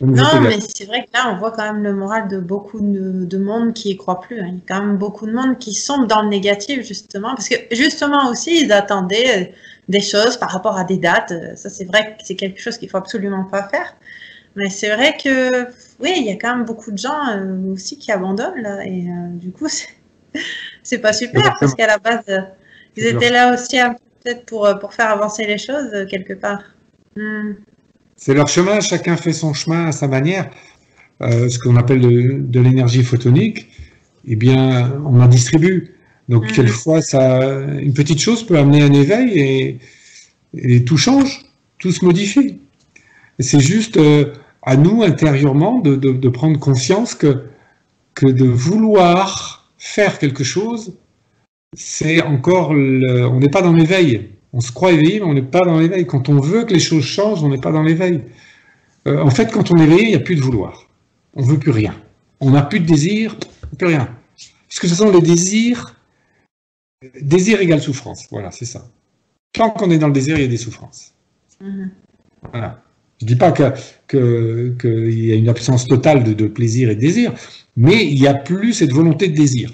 [0.00, 3.38] non, mais c'est vrai que là, on voit quand même le moral de beaucoup de,
[3.38, 4.40] monde qui y croit plus.
[4.40, 4.48] Hein.
[4.48, 7.48] Il y a quand même beaucoup de monde qui sombre dans le négatif, justement, parce
[7.48, 9.54] que justement aussi, ils attendaient
[9.88, 11.32] des choses par rapport à des dates.
[11.32, 13.96] Euh, ça, c'est vrai que c'est quelque chose qu'il faut absolument pas faire.
[14.56, 15.66] Mais c'est vrai que,
[16.00, 18.84] oui, il y a quand même beaucoup de gens euh, aussi qui abandonnent, là.
[18.84, 19.68] Et euh, du coup,
[20.82, 22.24] c'est pas super, parce qu'à la base,
[22.96, 23.78] ils étaient là aussi
[24.22, 26.62] peut-être pour, pour faire avancer les choses, quelque part.
[28.16, 30.50] C'est leur chemin, chacun fait son chemin à sa manière.
[31.20, 33.68] ce qu'on appelle de, de l'énergie photonique,
[34.26, 35.94] eh bien, on en distribue.
[36.28, 36.52] Donc, mm.
[36.52, 37.40] quelquefois, ça,
[37.80, 39.78] une petite chose peut amener un éveil
[40.54, 41.42] et, tout change,
[41.78, 42.60] tout se modifie.
[43.38, 47.44] C'est juste euh, à nous, intérieurement, de, prendre conscience que,
[48.14, 50.94] que de vouloir faire quelque chose,
[51.74, 52.70] c'est encore.
[52.70, 54.30] on n'est pas dans l'éveil.
[54.58, 56.04] On se croit éveillé, mais on n'est pas dans l'éveil.
[56.04, 58.24] Quand on veut que les choses changent, on n'est pas dans l'éveil.
[59.06, 60.88] Euh, en fait, quand on est éveillé, il n'y a plus de vouloir.
[61.34, 61.94] On ne veut plus rien.
[62.40, 63.36] On n'a plus de désir,
[63.78, 64.08] plus rien.
[64.68, 65.94] Parce que ce sont les désirs
[67.22, 68.26] Désir égale souffrance.
[68.32, 68.90] Voilà, c'est ça.
[69.52, 71.14] Tant qu'on est dans le désir, il y a des souffrances.
[71.60, 71.92] Mhm.
[72.50, 72.82] Voilà.
[73.20, 73.72] Je ne dis pas qu'il
[74.08, 77.32] que, y a une absence totale de, plaisir et de désir,
[77.76, 79.72] mais il n'y a plus cette volonté de désir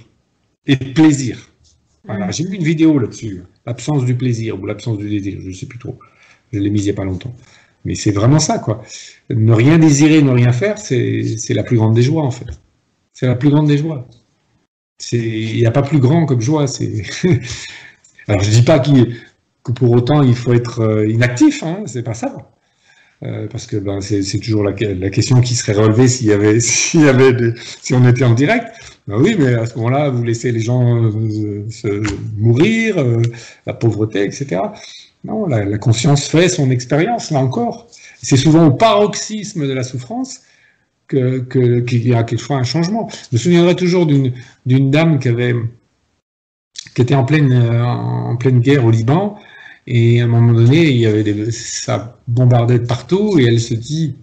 [0.66, 1.38] et de plaisir.
[2.04, 2.26] Voilà.
[2.26, 2.32] Mhm.
[2.34, 5.66] J'ai vu une vidéo là-dessus, l'absence du plaisir ou l'absence du désir, je ne sais
[5.66, 5.98] plus trop.
[6.52, 7.34] Je l'ai mise il n'y a pas longtemps.
[7.84, 8.82] Mais c'est vraiment ça, quoi.
[9.30, 12.46] Ne rien désirer, ne rien faire, c'est la plus grande des joies, en fait.
[13.12, 14.06] C'est la plus grande des joies
[15.12, 16.66] il n'y a pas plus grand comme joie.
[18.28, 22.14] Alors je dis pas que pour autant il faut être euh, inactif, hein, c'est pas
[22.14, 22.34] ça.
[23.22, 26.58] Euh, parce que ben, c'est toujours la, question qui serait relevée s'il y avait,
[26.94, 28.93] y avait si on était en direct.
[29.06, 32.02] Ben oui, mais à ce moment-là, vous laissez les gens euh, se
[32.38, 32.96] mourir,
[33.66, 34.62] la pauvreté, etc.
[35.24, 37.86] Non, la, conscience fait son expérience, là encore.
[38.22, 40.40] C'est souvent au paroxysme de la souffrance
[41.08, 43.08] qu'il y a quelquefois un changement.
[43.10, 45.54] Je me souviendrai toujours d'une dame qui, avait,
[46.94, 49.38] qui était en pleine, en pleine guerre au Liban,
[49.86, 53.60] et à un moment donné, il y avait des, ça bombardait de partout, et elle
[53.60, 54.16] se dit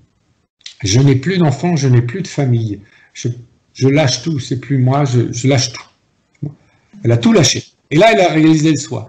[0.83, 2.81] Je n'ai plus d'enfants, je n'ai plus de famille.
[3.73, 6.51] Je lâche tout, c'est plus moi, je, je, lâche tout.
[7.03, 7.63] Elle a tout lâché.
[7.89, 9.07] Et là, elle a réalisé le soi.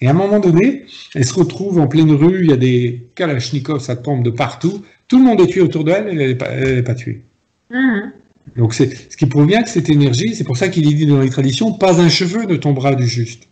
[0.00, 3.06] Et à un moment donné, elle se retrouve en pleine rue, il y a des
[3.14, 6.50] kalachnikovs, ça tombe de partout, tout le monde est tué autour d'elle, elle n'est pas,
[6.84, 7.22] pas, tuée.
[7.70, 8.12] Mhm.
[8.56, 11.20] Donc c'est ce qui provient que cette énergie, c'est pour ça qu'il est dit dans
[11.20, 13.48] les traditions, pas un cheveu ne tombera du juste.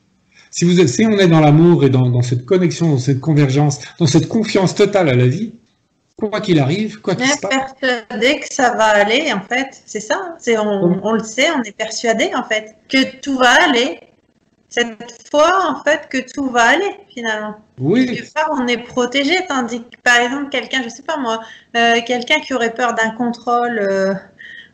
[0.51, 4.07] Si, vous, si on est dans l'amour et dans, cette connexion, dans cette convergence, dans
[4.07, 5.53] cette confiance totale à la vie,
[6.17, 7.75] quoi qu'il arrive, quoi qu'il se passe.
[7.81, 9.83] persuadé que ça va aller, en fait.
[9.87, 10.35] C'est ça.
[10.39, 13.99] C'est on, on, le sait, on est persuadé, en fait, que tout va aller
[14.73, 17.57] cette fois, en fait, que tout va aller, finalement.
[17.79, 18.07] Oui.
[18.07, 21.43] Quelque part, on est protégé, tandis que, par exemple, quelqu'un, je sais pas moi,
[21.77, 24.15] euh, quelqu'un qui aurait peur d'un contrôle euh,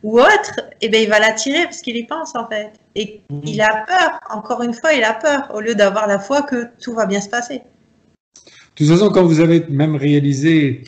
[0.05, 2.73] ou autre, eh ben, il va l'attirer parce qu'il y pense, en fait.
[2.95, 6.43] Et il a peur, encore une fois, il a peur, au lieu d'avoir la foi
[6.43, 7.63] que tout va bien se passer.
[8.79, 10.85] De toute façon, quand vous avez même réalisé,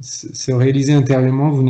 [0.00, 1.62] se réalisé intérieurement, vous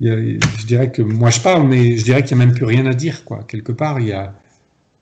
[0.00, 2.86] je dirais que moi je parle, mais je dirais qu'il n'y a même plus rien
[2.86, 3.44] à dire, quoi.
[3.46, 4.34] Quelque part, il y a.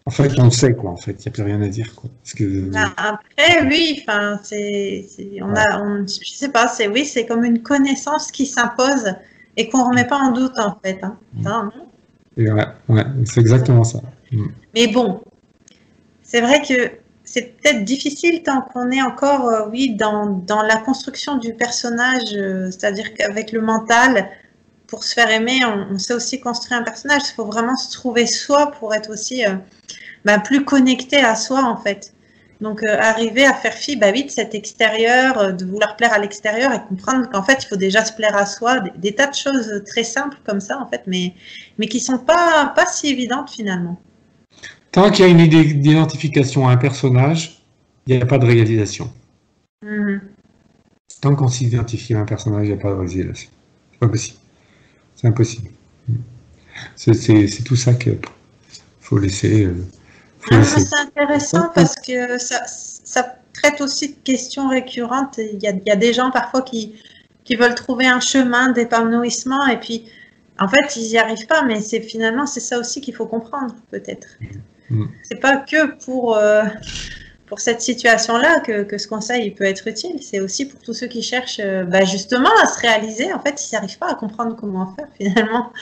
[0.06, 0.90] En fait, on sait, quoi.
[0.90, 2.08] En fait, il n'y a plus rien à dire, quoi.
[2.22, 2.70] Parce que...
[2.74, 5.06] Ah, après, oui, enfin, c'est,
[5.42, 9.12] on a, on, je sais pas, c'est oui, c'est comme une connaissance qui s'impose
[9.56, 10.98] et qu'on remet pas en doute, en fait.
[11.02, 11.18] Hein.
[12.38, 12.58] Mm.
[12.88, 14.00] ouais, c'est exactement ça.
[14.32, 14.46] Mm.
[14.74, 15.20] Mais bon,
[16.22, 16.90] c'est vrai que
[17.30, 22.70] c'est peut-être difficile tant qu'on est encore, euh, oui, dans, la construction du personnage, euh,
[22.70, 24.30] c'est-à-dire qu'avec le mental,
[24.86, 27.22] pour se faire aimer, on, sait aussi construire un personnage.
[27.26, 29.56] Il faut vraiment se trouver soi pour être aussi euh,
[30.24, 32.14] bah, plus connecté à soi, en fait.
[32.62, 36.80] Donc, arriver à faire fi bah, de cet extérieur, de vouloir plaire à l'extérieur et
[36.88, 38.80] comprendre qu'en fait, il faut déjà se plaire à soi.
[38.96, 41.34] Des, tas de choses très simples comme ça, en fait, mais,
[41.76, 44.00] mais qui sont pas si évidentes finalement.
[44.93, 47.62] Tant qu'il y a une idée d'identification à un personnage,
[48.07, 49.12] il n'y a pas de réalisation.
[49.84, 50.20] Mm-hmm.
[51.20, 53.51] Tant qu'on s'identifie à un personnage, il n'y a pas de réalisation.
[53.93, 54.39] C'est pas possible.
[55.16, 55.70] C'est impossible.
[56.97, 58.18] C'est tout ça qu'il
[59.01, 59.64] faut laisser.
[59.64, 59.74] Euh,
[60.51, 65.39] ah, c'est intéressant parce que ça, traite aussi de questions récurrentes.
[65.39, 66.95] Il y a, il y a des gens parfois qui,
[67.43, 70.05] qui veulent trouver un chemin d'épanouissement et puis
[70.61, 73.74] en fait ils n'y arrivent pas mais c'est finalement c'est ça aussi qu'il faut comprendre
[73.91, 74.28] peut-être.
[74.41, 74.47] Mm.
[74.91, 75.07] Mm.
[75.22, 76.64] C'est pas que pour, euh,
[77.47, 81.07] pour cette situation-là que, que, ce conseil peut être utile, c'est aussi pour tous ceux
[81.07, 83.32] qui cherchent euh, bah, justement à se réaliser.
[83.32, 85.72] En fait, ils n'arrivent pas à comprendre comment faire finalement.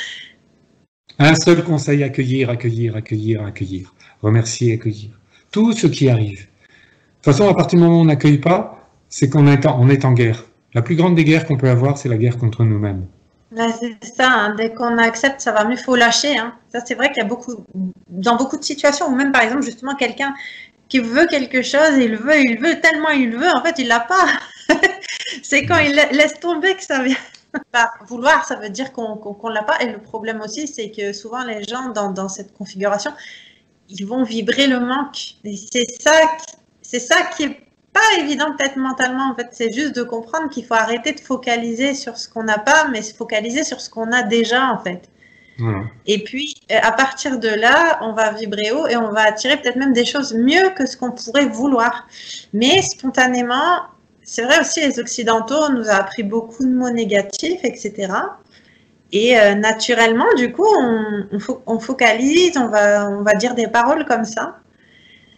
[1.19, 3.95] Un seul conseil, accueillir, accueillir, accueillir, accueillir.
[4.23, 5.11] Remercier, accueillir.
[5.51, 6.41] Tout ce qui arrive.
[6.41, 9.89] De toute façon, à partir du moment où on n'accueille pas, c'est qu'on est, on
[9.89, 10.45] est en guerre.
[10.75, 13.07] La plus grande des guerres qu'on peut avoir, c'est la guerre contre nous-mêmes
[13.57, 14.55] c'est ça, hein.
[14.55, 16.37] dès qu'on accepte, ça va mieux, il faut lâcher.
[16.37, 16.55] Hein.
[16.73, 17.65] Ça, c'est vrai qu'il y a beaucoup,
[18.09, 20.35] dans beaucoup de situations, ou même par exemple, justement, quelqu'un
[20.89, 24.01] qui veut quelque chose, il veut, il veut tellement il veut, en fait, il l'a
[24.01, 24.27] pas.
[25.43, 27.17] c'est quand il laisse tomber que ça vient.
[28.09, 29.81] vouloir, ça veut dire qu'on ne l'a pas.
[29.81, 33.13] Et le problème aussi, c'est que souvent, les gens, dans, dans cette configuration,
[33.89, 35.37] ils vont vibrer le manque.
[35.45, 36.13] Et c'est ça,
[36.83, 37.66] c'est ça qui est
[37.97, 39.31] pas évident peut-être mentalement.
[39.31, 42.59] En fait, c'est juste de comprendre qu'il faut arrêter de focaliser sur ce qu'on n'a
[42.59, 45.09] pas, mais se focaliser sur ce qu'on a déjà en fait.
[46.07, 49.57] Et puis, euh, à partir de là, on va vibrer haut et on va attirer
[49.57, 52.07] peut-être même des choses mieux que ce qu'on pourrait vouloir.
[52.53, 53.87] Mais spontanément,
[54.23, 58.13] c'est vrai aussi, les Occidentaux on nous a appris beaucoup de mots négatifs, etc.
[59.13, 61.27] Et euh, naturellement, du coup, on,
[61.67, 64.59] on, focalise, on va, on va dire des paroles comme ça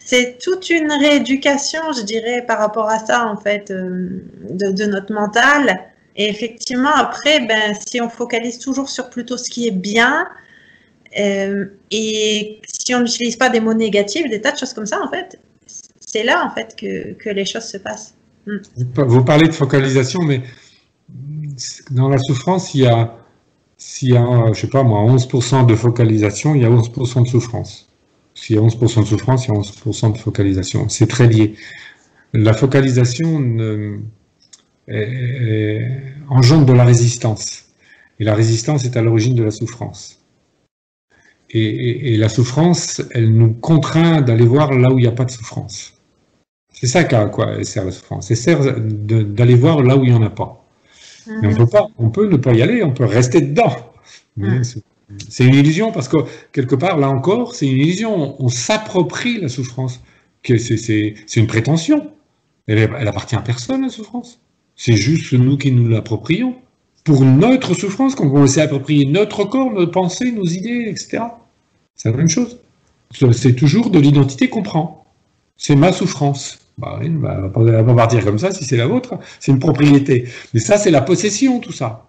[0.09, 5.13] c'est toute une rééducation, je dirais, par rapport à ça, en fait, euh, de, notre
[5.13, 5.79] mental.
[6.15, 10.27] Et effectivement, après, ben, si on focalise toujours sur plutôt ce qui est bien,
[11.19, 14.99] euh, et si on n'utilise pas des mots négatifs, des tas de choses comme ça,
[14.99, 15.39] en fait,
[15.99, 18.15] c'est là, en fait, que, les choses se passent.
[18.47, 18.57] Hmm.
[18.95, 20.41] Vous parlez de focalisation, mais
[21.91, 23.15] dans la souffrance, il y a,
[23.77, 27.27] s'il y a, je sais pas moi, 11% de focalisation, il y a 11% de
[27.27, 27.88] souffrance.
[28.41, 30.87] S'il y a 11% de souffrance, il y a 11% de focalisation.
[30.89, 31.55] C'est très lié.
[32.33, 33.37] La focalisation
[36.29, 37.65] engendre de la résistance.
[38.19, 40.19] Et la résistance est à l'origine de la souffrance.
[41.51, 45.31] Et, la souffrance, elle nous contraint d'aller voir là où il n'y a pas de
[45.31, 45.93] souffrance.
[46.71, 48.29] C'est ça qu'à quoi elle sert la souffrance.
[48.29, 50.63] Elle sert d'aller voir là où il n'y en a pas.
[51.27, 51.57] Mais on mhm.
[51.57, 53.75] peut pas, on peut ne pas y aller, on peut rester dedans.
[54.37, 54.63] Mais mhm.
[55.29, 56.17] C'est une illusion parce que
[56.51, 58.41] quelque part, là encore, c'est une illusion.
[58.41, 60.01] On, s'approprie la souffrance.
[60.43, 62.11] C'est une prétention.
[62.67, 64.39] Elle, appartient à personne, la souffrance.
[64.75, 66.55] C'est juste nous qui nous l'approprions.
[67.03, 71.23] Pour notre souffrance, quand on s'est approprier notre corps, nos pensées, nos idées, etc.
[71.95, 72.59] C'est la même chose.
[73.31, 75.05] C'est toujours de l'identité qu'on prend.
[75.57, 76.59] C'est ma souffrance.
[76.77, 79.17] Bah bah, on va pas partir comme ça si c'est la vôtre.
[79.39, 80.29] C'est une propriété.
[80.53, 82.08] Mais ça, c'est la possession, tout ça.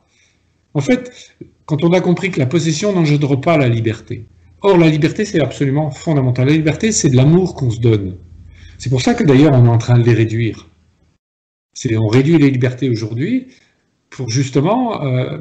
[0.75, 4.27] En fait, quand on a compris que la possession n'engendre pas la liberté.
[4.63, 6.47] Or, la liberté, c'est absolument fondamental.
[6.47, 8.17] La liberté, c'est de l'amour qu'on se donne.
[8.79, 10.69] C'est pour ça que d'ailleurs, on est en train de les réduire.
[11.93, 13.49] On réduit les libertés aujourd'hui
[14.11, 15.39] pour justement euh,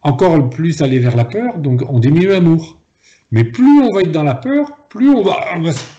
[0.00, 2.80] encore plus aller vers la peur, donc on diminue l'amour.
[3.30, 5.44] Mais plus on va être dans la peur, plus on va,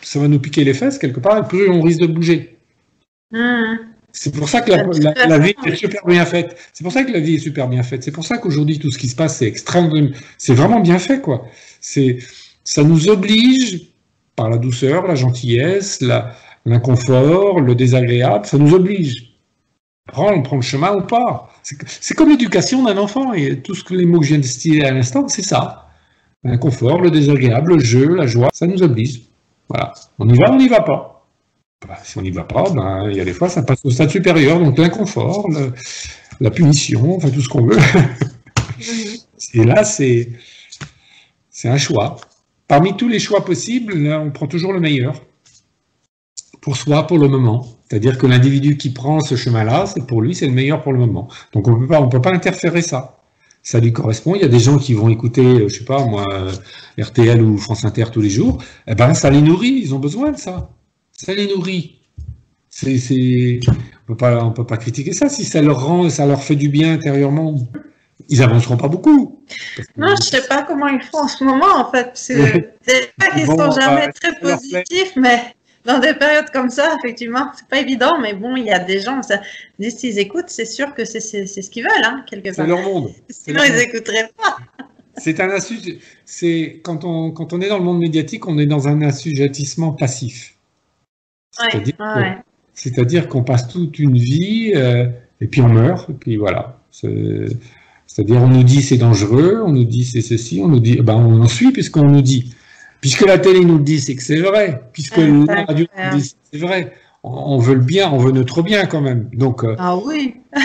[0.02, 2.58] ça va nous piquer les fesses quelque part, plus on risque de bouger.
[3.32, 3.76] Mmh.
[4.18, 6.58] C'est pour ça que la, vie est super bien faite.
[6.72, 8.02] C'est pour ça que la vie est super bien faite.
[8.02, 11.20] C'est pour ça qu'aujourd'hui tout ce qui se passe c'est extrêmement, c'est vraiment bien fait
[11.20, 11.46] quoi.
[11.82, 12.20] C'est,
[12.64, 13.90] ça nous oblige
[14.38, 16.02] par la douceur, la gentillesse,
[16.66, 19.34] l'inconfort, le désagréable, ça nous oblige.
[20.08, 21.50] Prendre, prend le chemin ou pas.
[21.64, 24.46] C'est comme l'éducation d'un enfant et tout ce que les mots que je viens de
[24.46, 25.90] citer à l'instant, c'est ça.
[26.44, 29.24] L'inconfort, le désagréable, le jeu, la joie, ça nous oblige.
[29.68, 29.94] Voilà.
[30.20, 31.15] On y va, on n'y va pas.
[31.88, 33.92] Bah, si on n'y va pas, ben, il y a des fois, ça passe au
[33.92, 35.48] stade supérieur, donc l'inconfort,
[36.40, 37.78] la punition, enfin tout ce qu'on veut.
[39.54, 40.30] Et là, c'est
[41.64, 42.18] un choix.
[42.68, 45.22] Parmi tous les choix possibles, on prend toujours le meilleur
[46.62, 47.68] pour soi, pour le moment.
[47.88, 51.28] C'est-à-dire que l'individu qui prend ce chemin-là, pour lui, c'est le meilleur pour le moment.
[51.54, 53.20] Donc on on peut pas interférer ça.
[53.62, 54.36] Ça lui correspond.
[54.36, 56.52] Il y a des gens qui vont écouter, euh, je sais pas moi, euh,
[57.00, 58.64] RTL ou France Inter tous les jours.
[58.88, 59.80] Eh ben ça les nourrit.
[59.84, 60.70] Ils ont besoin de ça.
[61.18, 62.00] Ça les nourrit.
[62.70, 63.60] C'est,
[64.04, 65.30] on peut pas, on peut pas critiquer ça.
[65.30, 67.56] Si ça leur rend, ça leur fait du bien intérieurement,
[68.28, 69.42] ils avanceront pas beaucoup.
[69.96, 72.12] Non, je sais pas comment ils font en ce moment en fait.
[72.14, 75.56] C'est pas qu'ils sont jamais très positifs, mais
[75.86, 79.00] dans des périodes comme ça, effectivement, c'est pas évident, mais bon, il y a des
[79.00, 79.40] gens, ça,
[79.80, 82.56] s'ils écoutent, c'est sûr que c'est ce qu'ils veulent, hein, quelque part.
[82.56, 83.12] C'est leur monde.
[83.30, 84.58] Sinon, ils n'écouteraient pas.
[85.18, 85.50] C'est un
[86.26, 89.94] c'est quand on, quand on est dans le monde médiatique, on est dans un assujettissement
[89.94, 90.55] passif.
[92.74, 95.08] C'est-à-dire qu'on passe toute une vie euh,
[95.42, 96.78] et puis on meurt, et puis voilà.
[96.92, 101.16] C'est-à-dire on nous dit c'est dangereux, on nous dit c'est ceci, on nous dit, ben
[101.16, 102.54] on en suit puisqu'on nous dit.
[103.06, 104.82] Puisque la télé nous le dit, c'est que c'est vrai.
[104.92, 106.92] Puisque la radio nous dit, c'est vrai.
[107.22, 109.30] On veut le bien, on veut notre bien quand même.
[109.32, 110.38] Donc, euh, ah oui.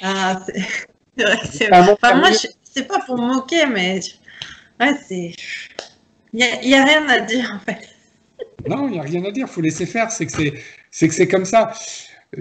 [0.00, 2.30] ah, c'est vrai c'est enfin, moi,
[2.62, 4.00] c'est pas pour moquer, mais
[4.80, 5.32] ouais, c'est.
[6.32, 7.88] Il n'y a, rien à dire en fait.
[8.68, 10.32] non, il n'y a rien à dire, il faut laisser faire, c'est que
[10.90, 11.72] c'est comme ça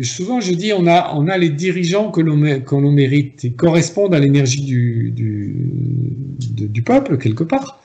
[0.01, 4.19] souvent je dis on a, on a les dirigeants que l'on mérite et correspondent à
[4.19, 7.81] l'énergie du, du, peuple quelque part.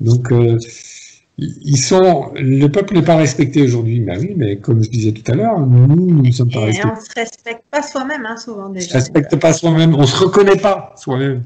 [0.00, 0.56] Donc euh,
[1.40, 5.30] ils sont, le peuple n'est pas respecté aujourd'hui, mais oui, mais comme je disais tout
[5.30, 6.88] à l'heure, nous, nous ne sommes pas respectés.
[6.88, 8.86] Et on ne se respecte pas soi-même, hein, souvent déjà.
[8.86, 11.44] On ne se respecte pas soi-même, on ne se reconnaît pas soi-même.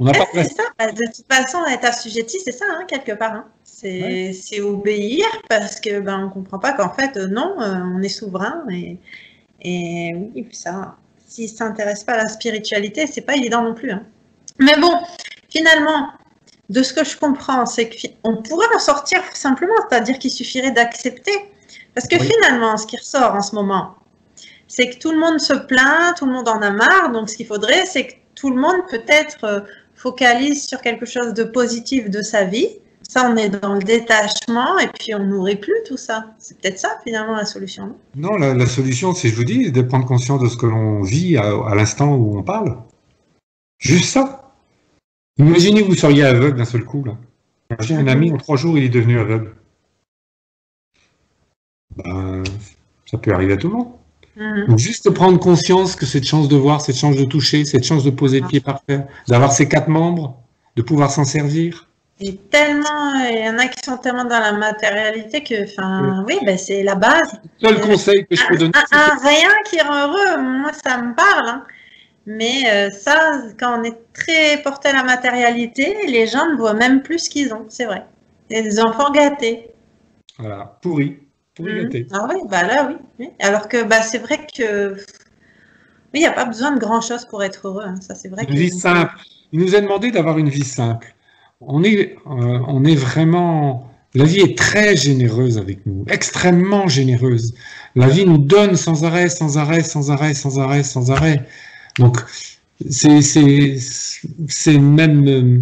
[0.00, 0.64] On n'a pas ça.
[0.76, 3.32] Bah, de toute façon, être assujetti, c'est ça, hein, quelque part.
[3.32, 3.44] Hein.
[3.62, 8.08] C'est obéir parce que ben, on ne comprend pas qu'en fait, non, euh, on est
[8.08, 8.98] souverain et,
[9.62, 10.96] et oui, ça,
[11.28, 13.92] s'ils ne s'intéressent pas à la spiritualité, c'est pas évident non plus.
[14.58, 14.92] Mais bon,
[15.48, 16.08] finalement,
[16.68, 21.32] de ce que je comprends, c'est qu'on pourrait en sortir simplement, c'est-à-dire qu'il suffirait d'accepter.
[21.94, 23.94] Parce que finalement, ce qui ressort en ce moment,
[24.66, 27.10] c'est que tout le monde se plaint, tout le monde en a marre.
[27.10, 29.60] Donc, ce qu'il faudrait, c'est que tout le monde peut-être euh,
[29.94, 32.68] focalise sur quelque chose de positif de sa vie
[33.08, 36.26] ça, on est dans le détachement et puis on nourrit plus tout ça.
[36.38, 37.94] C'est peut-être ça finalement la solution.
[38.14, 41.38] Non, la, solution, c'est, je vous dis, de prendre conscience de ce que l'on vit
[41.38, 42.76] à, l'instant où on parle.
[43.78, 44.37] Juste ça.
[45.38, 47.04] Imaginez vous seriez aveugle d'un seul coup.
[47.04, 47.16] Là.
[47.80, 49.54] J'ai un ami, en trois jours, il est devenu aveugle.
[51.96, 52.42] Ben,
[53.06, 53.88] ça peut arriver à tout le monde.
[54.36, 54.66] Mhm.
[54.68, 58.04] Donc juste prendre conscience que cette chance de voir, cette chance de toucher, cette chance
[58.04, 60.40] de poser le pied par terre, d'avoir ces quatre membres,
[60.76, 61.88] de pouvoir s'en servir,
[62.20, 66.36] il tellement, il y en a qui sont tellement dans la matérialité que, enfin, oui,
[66.44, 67.40] ben c'est la base.
[67.62, 68.72] Le seul conseil que je peux donner.
[68.90, 71.48] Un, rien qui rend heureux, moi ça me parle.
[71.48, 71.64] Hein.
[72.28, 76.74] Mais euh, ça, quand on est très porté à la matérialité, les gens ne voient
[76.74, 78.04] même plus ce qu'ils ont, c'est vrai.
[78.50, 79.70] Les enfants gâtés.
[80.38, 81.18] Voilà, pourris,
[81.54, 81.82] pourris mmh.
[81.82, 82.06] gâtés.
[82.12, 83.30] Ah oui, bah là oui.
[83.40, 84.96] Alors que bah, c'est vrai que
[86.14, 87.84] il n'y a pas besoin de grand chose pour être heureux.
[87.84, 87.96] Hein.
[88.00, 88.44] Ça, c'est vrai.
[88.48, 89.14] Une vie simple.
[89.52, 91.14] Il nous a demandé d'avoir une vie simple
[91.60, 93.90] on est, euh, on est vraiment.
[94.14, 97.54] La vie est très généreuse avec nous, extrêmement généreuse.
[97.94, 101.44] La vie nous donne sans arrêt, sans arrêt, sans arrêt, sans arrêt, sans arrêt.
[101.98, 102.18] Donc,
[102.88, 105.28] c'est, même.
[105.28, 105.60] Euh,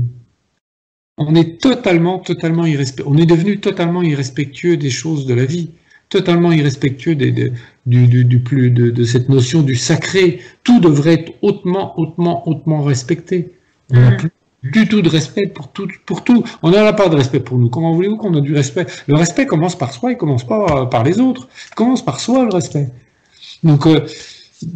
[1.18, 3.10] on est totalement, totalement irrespectueux.
[3.10, 5.70] On est devenu totalement irrespectueux des choses de la vie,
[6.10, 7.52] totalement irrespectueux des,
[7.86, 10.40] du, du, plus, de, de, cette notion du sacré.
[10.62, 13.52] Tout devrait être hautement, hautement, hautement respecté.
[13.90, 14.16] On n'a mmh.
[14.16, 14.30] plus
[14.62, 15.88] du tout de respect pour tout.
[16.04, 16.44] Pour tout.
[16.62, 17.70] On n'en a pas de respect pour nous.
[17.70, 18.86] Comment voulez-vous qu'on ait du respect?
[19.06, 21.48] Le respect commence par soi, il commence pas par les autres.
[21.70, 22.88] Il commence par soi, le respect.
[23.62, 24.06] Donc, euh,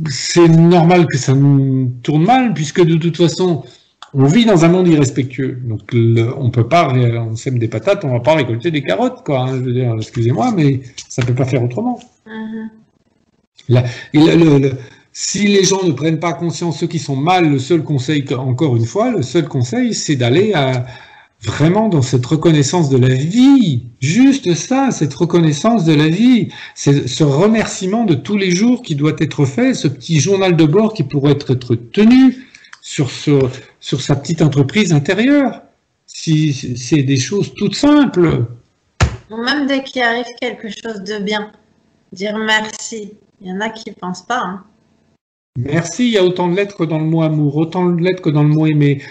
[0.09, 3.65] c'est normal que ça nous tourne mal, puisque de toute façon,
[4.13, 5.59] on vit dans un monde irrespectueux.
[5.65, 5.95] Donc,
[6.39, 9.41] on peut pas, on sème des patates, on va pas récolter des carottes, quoi.
[9.41, 9.57] Hein.
[9.59, 12.01] je veux dire, excusez-moi, mais ça peut pas faire autrement.
[12.27, 13.85] Mm-hmm.
[14.15, 14.73] le,
[15.13, 18.77] si les gens ne prennent pas conscience, ceux qui sont mal, le seul conseil, encore
[18.77, 20.53] une fois, le seul conseil, c'est d'aller
[21.43, 23.85] vraiment dans cette reconnaissance de la vie.
[24.01, 26.49] Juste ça, cette reconnaissance de la vie.
[26.75, 30.65] C'est ce remerciement de tous les jours qui doit être fait, ce petit journal de
[30.65, 32.47] bord qui pourrait être, tenu
[32.83, 35.63] sur, sur sa petite entreprise intérieure.
[36.07, 38.47] Si c'est des choses toutes simples.
[39.31, 41.53] Même dès qu'il arrive quelque chose de bien,
[42.13, 43.13] dire merci.
[43.41, 44.43] Il y en a qui ne pensent pas.
[44.45, 44.65] Hein.
[45.57, 48.23] Merci, il y a autant de lettres que dans le mot amour, autant de lettres
[48.23, 49.03] que dans le mot aimer.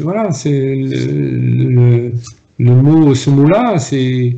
[0.00, 2.12] Voilà, c'est le,
[2.58, 4.36] mot, ce mot-là, c'est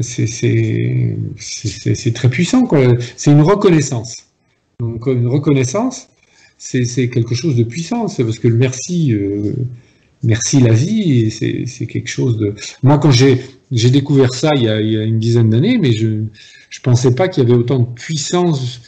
[0.00, 1.16] c'est
[2.14, 2.68] très puissant.
[3.16, 4.14] C'est une reconnaissance.
[4.80, 6.08] Donc une reconnaissance,
[6.58, 8.06] c'est quelque chose de puissant.
[8.06, 9.52] Parce que le merci, euh,
[10.22, 12.54] merci la vie, c'est quelque chose de.
[12.82, 16.28] Moi, quand j'ai découvert ça il y a, une dizaine d'années, mais je ne
[16.82, 18.80] pensais pas qu'il y avait autant de puissance,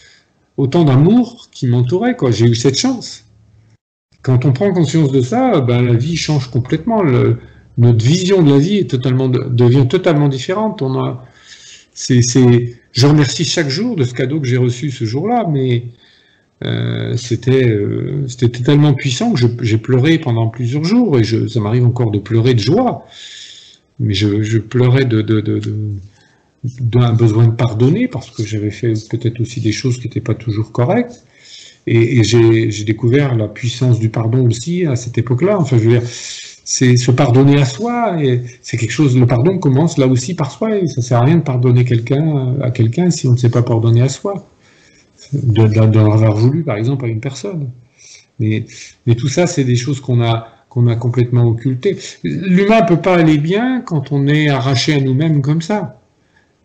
[0.57, 2.17] autant d'amour qui m'entourait.
[2.31, 3.25] J'ai eu cette chance.
[4.29, 7.03] Quand on prend conscience de ça, ben, la vie change complètement.
[7.79, 10.83] Notre vision de la vie devient totalement différente.
[10.83, 11.17] On
[11.95, 12.21] c'est,
[12.93, 15.85] je remercie chaque jour de ce cadeau que j'ai reçu ce jour-là, mais
[16.63, 18.27] euh, c'était, euh,
[18.63, 22.61] tellement puissant que j'ai pleuré pendant plusieurs jours et ça m'arrive encore de pleurer de
[22.61, 23.07] joie,
[23.99, 25.63] mais je, pleurais de, de, de,
[26.65, 30.35] d'un besoin de pardonner parce que j'avais fait peut-être aussi des choses qui n'étaient pas
[30.35, 31.25] toujours correctes.
[31.87, 35.59] Et, j'ai, découvert la puissance du pardon aussi à cette époque-là.
[35.59, 38.23] Enfin, je veux dire, c'est se pardonner à soi.
[38.23, 39.17] Et c'est quelque chose.
[39.17, 40.77] Le pardon commence là aussi par soi.
[40.77, 43.63] Et ça sert à rien de pardonner quelqu'un à quelqu'un si on ne sait pas
[43.63, 44.47] pardonner à soi,
[45.33, 47.71] de, avoir voulu, par exemple, à une personne.
[48.39, 48.67] Mais,
[49.07, 51.97] mais tout ça, c'est des choses qu'on a qu'on a complètement occultées.
[52.23, 56.01] L'humain peut pas aller bien quand on est arraché à nous-mêmes comme ça.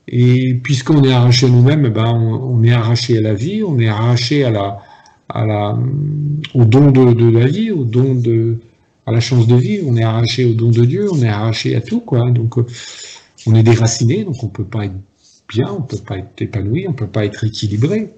[0.08, 3.88] Et puisqu'on est arraché à nous-mêmes, ben on, est arraché à la vie, on est
[3.88, 4.80] arraché à la,
[5.36, 8.58] au don de, la vie, au don de,
[9.06, 11.76] à la chance de vivre, on est arraché au don de Dieu, on est arraché
[11.76, 12.30] à tout, quoi.
[12.32, 12.66] Donc, euh,
[13.48, 14.96] on est déraciné, donc on peut pas être
[15.50, 18.14] bien, on peut pas être épanoui, on peut pas être équilibré.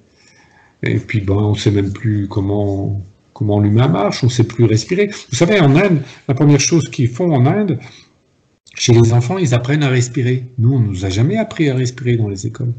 [0.84, 3.02] Et puis, ben, on sait même plus comment
[3.36, 5.08] comment l'humain marche, on sait plus respirer.
[5.08, 7.78] Vous savez, en Inde, la première chose qu'ils font en Inde,
[8.76, 10.46] chez les enfants, ils apprennent à respirer.
[10.58, 12.74] Nous, on nous a jamais appris à respirer dans les écoles.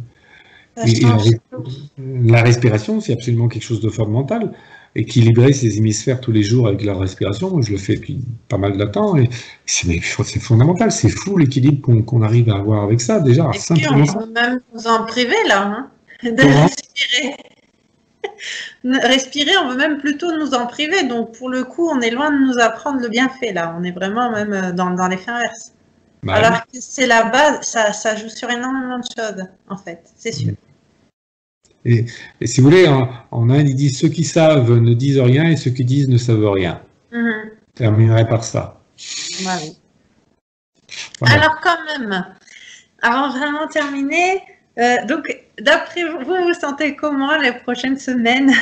[0.77, 4.53] La, respiration, c'est absolument quelque chose de fondamental
[4.97, 7.61] équilibrer ses hémisphères tous les jours avec la respiration.
[7.61, 9.29] je le fais depuis pas mal de temps et
[9.67, 10.01] c'est
[10.41, 10.91] fondamental.
[10.91, 13.51] C'est fou l'équilibre qu'on arrive à avoir avec ça déjà.
[13.55, 15.91] Et puis on peut même nous en priver là, hein,
[16.25, 17.37] de respirer.
[19.07, 21.05] respirer, on veut même plutôt nous en priver.
[21.05, 23.77] Donc pour le coup, on est loin de nous apprendre le bienfait là.
[23.79, 25.73] On est vraiment même euh, dans, dans l'effet inverse.
[26.23, 30.03] Bah Alors que c'est la base, ça, ça joue sur énormément de choses en fait,
[30.17, 30.55] c'est sûr.
[31.87, 32.07] Et,
[32.47, 35.71] si vous voulez, en, Inde, ils disent ceux qui savent ne disent rien et ceux
[35.71, 36.83] qui disent ne savent rien.
[37.13, 37.43] Mm-hmm.
[37.75, 38.81] Je terminerai par ça.
[41.23, 42.27] Alors quand même,
[43.03, 44.43] avant vraiment terminer,
[44.79, 48.53] euh, donc d'après vous, vous vous sentez comment les prochaines semaines?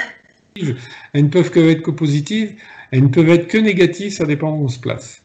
[1.13, 2.61] Elles ne peuvent que être que positives,
[2.91, 5.23] elles ne peuvent être que négatives, ça dépend où on se place.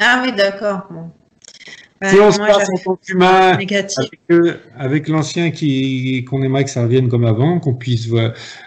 [0.00, 0.88] Ah oui, d'accord.
[2.02, 3.56] Si on se passe en tant qu'humain
[4.76, 8.08] avec, l'ancien qui qu'on aimerait que ça revienne comme avant, qu'on puisse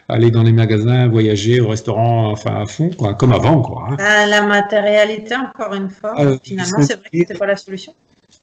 [0.07, 3.88] aller dans les magasins, voyager au restaurant, enfin à fond, quoi, comme avant, quoi.
[3.89, 3.95] Hein.
[3.97, 7.93] Bah, la matérialité, encore une fois, ah, finalement, c'est vrai que c'était pas la solution.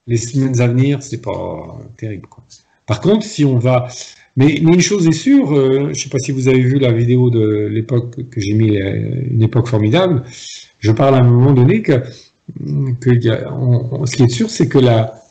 [0.07, 2.45] Les semaines à venir, c'est pas terrible, quoi.
[2.87, 3.89] Par contre, si on va,
[4.37, 6.93] mais, une chose est sûre, euh, je ne sais pas si vous avez vu la
[6.93, 10.25] vidéo de l'époque que j'ai mis, euh, une époque formidable.
[10.81, 12.03] Je parle à un moment donné que
[12.61, 15.23] ce qui est sûr, c'est que la,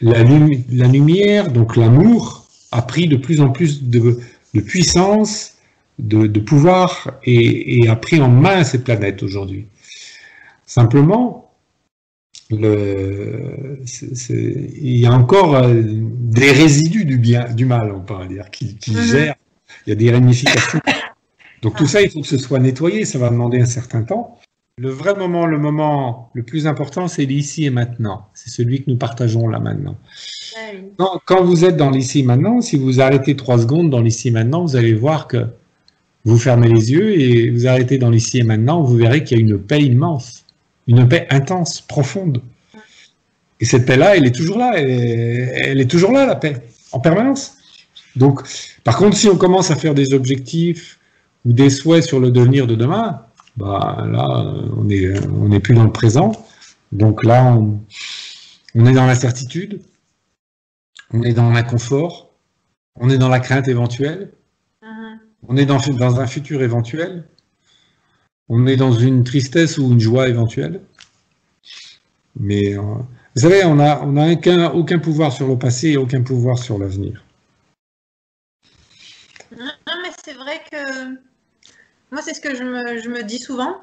[0.00, 4.18] la, lumière, donc l'amour, a pris de plus en plus de,
[4.66, 5.54] puissance,
[5.98, 9.66] de, pouvoir et, a pris en main cette planète aujourd'hui.
[10.66, 11.50] Simplement,
[12.50, 18.50] le, il y a encore euh, des résidus du bien, du mal, on peut dire,
[18.50, 19.02] qui, qui mhm.
[19.02, 19.34] gèrent.
[19.86, 20.80] Il y a des ramifications.
[21.62, 23.04] Donc tout ça, il faut que ce soit nettoyé.
[23.04, 24.38] Ça va demander un certain temps.
[24.78, 28.28] Le vrai moment, le moment le plus important, c'est l'ici et maintenant.
[28.34, 29.96] C'est celui que nous partageons là maintenant.
[31.24, 34.32] Quand vous êtes dans l'ici et maintenant, si vous arrêtez trois secondes dans l'ici et
[34.32, 35.46] maintenant, vous allez voir que
[36.26, 39.40] vous fermez les yeux et vous arrêtez dans l'ici et maintenant, vous verrez qu'il y
[39.40, 40.44] a une paix immense,
[40.86, 42.42] une paix intense, profonde.
[43.60, 46.54] Et cette paix-là, elle est toujours là, elle est toujours là, la paix,
[46.92, 47.54] en permanence.
[48.14, 48.42] Donc,
[48.84, 50.98] par contre, si on commence à faire des objectifs
[51.46, 53.22] ou des souhaits sur le devenir de demain,
[53.56, 54.26] bah, là,
[54.76, 56.32] on n'est on est plus dans le présent.
[56.92, 59.82] Donc là, on, est dans l'incertitude,
[61.12, 62.30] on est dans l'inconfort,
[62.94, 64.30] on est dans la crainte éventuelle,
[64.82, 65.18] uh-huh.
[65.48, 67.24] on est dans, dans, un futur éventuel,
[68.48, 70.80] on est dans une tristesse ou une joie éventuelle.
[72.38, 72.82] Mais euh,
[73.34, 76.58] vous savez, on n'a on a aucun, aucun pouvoir sur le passé et aucun pouvoir
[76.58, 77.24] sur l'avenir.
[79.56, 81.25] Non, mais c'est vrai que
[82.10, 83.76] moi, c'est ce que je me, dis souvent.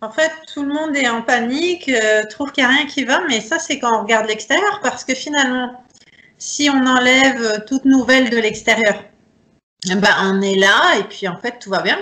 [0.00, 3.04] En fait, tout le monde est en panique, euh, trouve qu'il n'y a rien qui
[3.04, 5.84] va, mais ça, c'est quand on regarde l'extérieur, parce que finalement,
[6.38, 9.04] si on enlève toute nouvelle de l'extérieur,
[9.90, 11.98] eh ben, on est là, et puis en fait, tout va bien.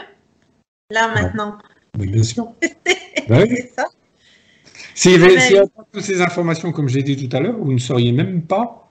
[0.91, 1.59] Là, maintenant.
[1.95, 2.53] bien sûr.
[3.29, 3.87] Bah c'est ça.
[4.95, 8.13] S'il y avait toutes ces informations, comme j'ai dit tout à l'heure, vous ne sauriez
[8.13, 8.87] même pas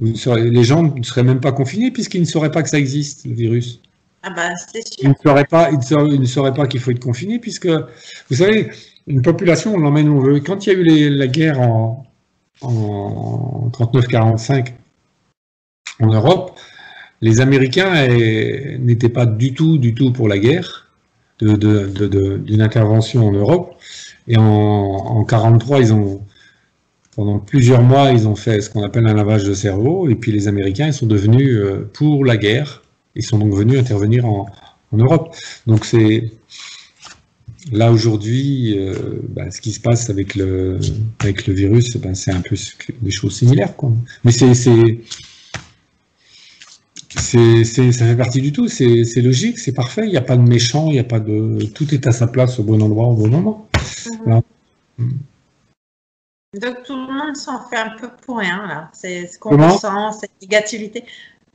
[0.00, 3.34] les gens ne seraient même pas confinés puisqu'ils ne sauraient pas que ça existe, le
[3.34, 3.80] virus.
[4.26, 5.02] Ah bah, c'est sûr.
[5.02, 8.70] Ils ne sauraient pas, ils sauraient, pas qu'il faut être confiné puisque, vous savez,
[9.06, 10.40] une population, on l'emmène où on veut.
[10.40, 12.06] Quand il y a eu la guerre en,
[12.62, 14.72] en 39-45
[16.00, 16.58] en Europe,
[17.20, 18.06] les Américains
[18.78, 20.90] n'étaient pas du tout, du tout pour la guerre,
[21.40, 23.76] d'une intervention en Europe.
[24.26, 26.22] Et en, 1943, ils ont,
[27.14, 30.08] pendant plusieurs mois, ils ont fait ce qu'on appelle un lavage de cerveau.
[30.08, 32.83] Et puis les Américains, ils sont devenus euh, pour la guerre.
[33.16, 34.46] Ils sont donc venus intervenir en,
[34.92, 35.34] Europe.
[35.66, 36.30] Donc c'est
[37.72, 40.78] là aujourd'hui, euh, bah, ce qui se passe avec le,
[41.18, 42.54] avec le virus, bah, c'est un peu
[43.02, 43.74] des choses similaires.
[43.74, 43.92] Quoi.
[44.22, 44.54] Mais c'est
[47.20, 50.48] c'est, ça fait partie du tout, c'est, logique, c'est parfait, il n'y a pas de
[50.48, 51.64] méchant, il n'y a pas de.
[51.74, 53.68] Tout est à sa place au bon endroit au bon moment.
[54.98, 55.18] Mhm.
[56.60, 58.90] Donc tout le monde s'en fait un peu pour rien, là.
[58.92, 61.04] C'est ce qu'on ressent, cette négativité.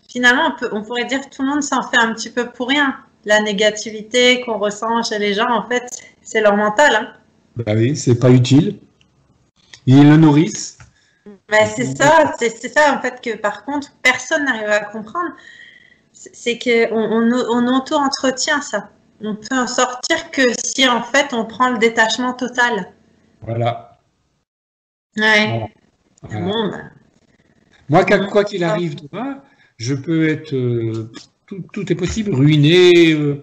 [0.09, 2.67] Finalement, on, on pourrait dire que tout le monde s'en fait un petit peu pour
[2.67, 2.97] rien.
[3.25, 5.87] La négativité qu'on ressent chez les gens, en fait,
[6.21, 6.95] c'est leur mental.
[6.95, 7.13] Hein.
[7.55, 8.79] Bah oui, c'est pas utile.
[9.85, 10.77] Ils le nourrissent,
[11.49, 15.31] mais c'est ça, c'est ça en fait que par contre personne n'arrive à comprendre.
[16.13, 18.89] C'est qu'on on, on auto-entretient ça.
[19.21, 22.91] On peut en sortir que si en fait on prend le détachement total.
[23.41, 23.99] Voilà.
[25.17, 25.73] Ouais.
[26.21, 26.91] Bon, ben.
[27.89, 29.41] Moi, quoi qu'il arrive demain,
[29.79, 30.53] je peux être.
[30.53, 31.11] Euh,
[31.47, 33.13] tout, est possible, ruiné.
[33.13, 33.41] Euh,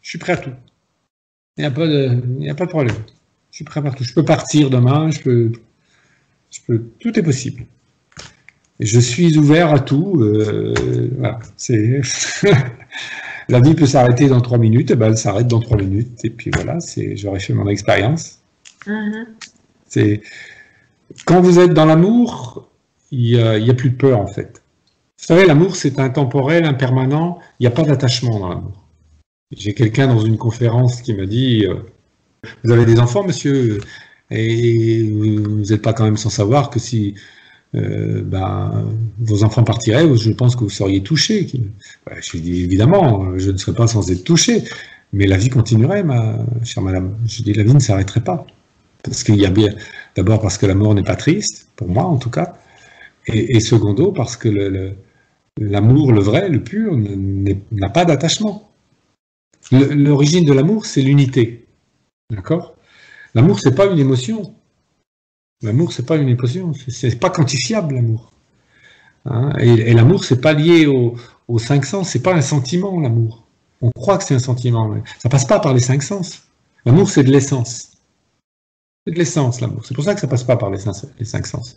[0.00, 0.52] je suis prêt à tout.
[1.58, 2.96] Il n'y a, pas de, a pas de problème.
[3.50, 4.04] Je suis prêt à tout.
[4.04, 5.52] Je peux partir demain, je peux
[7.00, 7.66] tout est possible.
[8.80, 10.20] Et je suis ouvert à tout.
[10.20, 10.74] Euh,
[11.56, 12.00] c'est
[13.48, 16.24] la vie peut s'arrêter dans trois minutes, et ben elle s'arrête dans trois minutes.
[16.24, 18.40] Et puis voilà, c'est j'aurais fait mon expérience.
[18.86, 19.26] Mm-hmm.
[19.86, 20.22] C'est
[21.24, 22.68] quand vous êtes dans l'amour,
[23.12, 24.63] il n'y a, plus de peur en fait.
[25.18, 27.38] Vous savez, l'amour c'est intemporel, impermanent.
[27.58, 28.84] Il n'y a pas d'attachement dans l'amour.
[29.56, 31.76] J'ai quelqu'un dans une conférence qui m'a dit euh,
[32.62, 33.80] Vous avez des enfants, monsieur?
[34.30, 37.14] Et vous n'êtes pas quand même sans savoir que si
[37.74, 38.86] euh, ben,
[39.18, 41.46] vos enfants partiraient, je pense que vous seriez touché.
[42.20, 44.64] je dis évidemment, je ne serais pas sans être touché,
[45.12, 47.16] mais la vie continuerait, ma chère madame.
[47.26, 48.46] Je dis la vie ne s'arrêterait pas.
[49.02, 49.68] Parce qu'il y a bien,
[50.16, 52.54] d'abord parce que la mort n'est pas triste, pour moi en tout cas,
[53.26, 54.94] et, secondo parce que
[55.58, 58.70] l'amour, le, vrai, le pur, n'a pas d'attachement.
[59.72, 61.66] L'origine de l'amour, c'est l'unité.
[62.30, 62.74] D'accord?
[63.34, 64.54] L'amour, c'est pas une émotion.
[65.62, 66.72] L'amour, c'est pas une émotion.
[66.88, 68.30] C'est pas quantifiable, l'amour.
[69.24, 72.10] Hein, et, l'amour, c'est pas lié aux cinq sens.
[72.10, 73.44] C'est pas un sentiment, l'amour.
[73.80, 74.88] On croit que c'est un sentiment.
[74.88, 76.44] Mais ça passe pas par les cinq sens.
[76.86, 77.92] L'amour, c'est de l'essence.
[79.06, 79.84] C'est de l'essence, l'amour.
[79.84, 81.76] C'est pour ça que ça passe pas par les, cinq sens.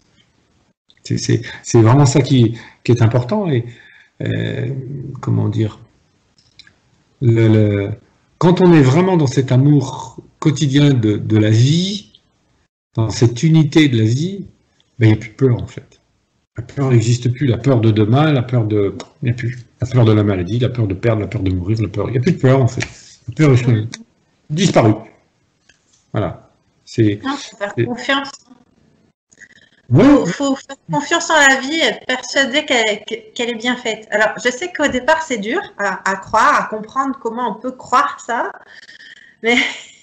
[1.16, 3.50] C'est vraiment ça qui, est important.
[3.50, 3.66] Et
[4.22, 4.70] euh,
[5.22, 5.80] comment dire
[8.38, 12.22] quand on est vraiment dans cet amour quotidien de, la vie,
[12.94, 14.46] dans cette unité de la vie,
[15.00, 16.00] ben, il n'y a plus de peur en fait.
[16.58, 17.46] La peur n'existe plus.
[17.46, 18.96] La peur de demain, la peur de.
[19.22, 19.58] Il n'y a plus.
[19.80, 22.10] La peur de la maladie, la peur de perdre, la peur de mourir, la peur.
[22.10, 22.82] Il n'y a plus de peur en fait.
[23.28, 23.88] La peur est
[24.50, 24.96] disparue.
[26.12, 26.52] Voilà.
[26.84, 27.20] C'est.
[27.60, 28.32] faire confiance.
[29.90, 34.08] Il faut, faire confiance en la vie, être persuadé qu'elle est bien faite.
[34.12, 37.72] Alors, je sais qu'au départ, c'est dur à, à, croire, à comprendre comment on peut
[37.72, 38.52] croire ça.
[39.44, 39.56] Mais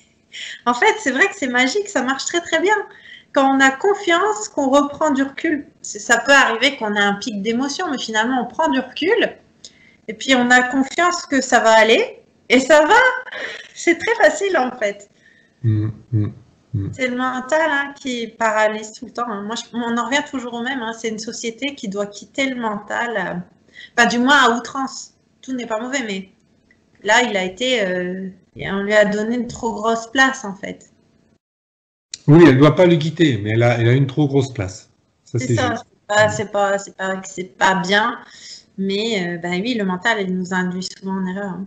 [0.66, 2.76] en fait, c'est vrai que c'est magique, ça marche très très bien.
[3.34, 7.42] Quand on a confiance, qu'on reprend du recul, ça peut arriver qu'on ait un pic
[7.42, 9.36] d'émotion, mais finalement on prend du recul
[10.06, 12.94] et puis on a confiance que ça va aller et ça va.
[13.74, 15.10] C'est très facile en fait.
[15.62, 16.26] Mmh, mmh.
[16.92, 19.28] C'est le mental hein, qui paralyse tout le temps.
[19.28, 19.42] Hein.
[19.42, 20.80] Moi, on en revient toujours au même.
[20.82, 20.92] Hein.
[20.98, 23.42] C'est une société qui doit quitter le mental,
[23.94, 25.14] pas du moins à outrance.
[25.40, 26.30] Tout n'est pas mauvais, mais
[27.02, 30.90] là, il a été euh, on lui a donné une trop grosse place, en fait.
[32.26, 34.52] Oui, elle ne doit pas le quitter, mais elle a, elle a une trop grosse
[34.52, 34.90] place.
[35.24, 35.74] C'est ça,
[36.30, 37.20] c'est pas, pas,
[37.58, 38.18] pas, bien,
[38.78, 41.50] mais euh, ben oui, le mental, il nous induit souvent en erreur.
[41.50, 41.66] Hein.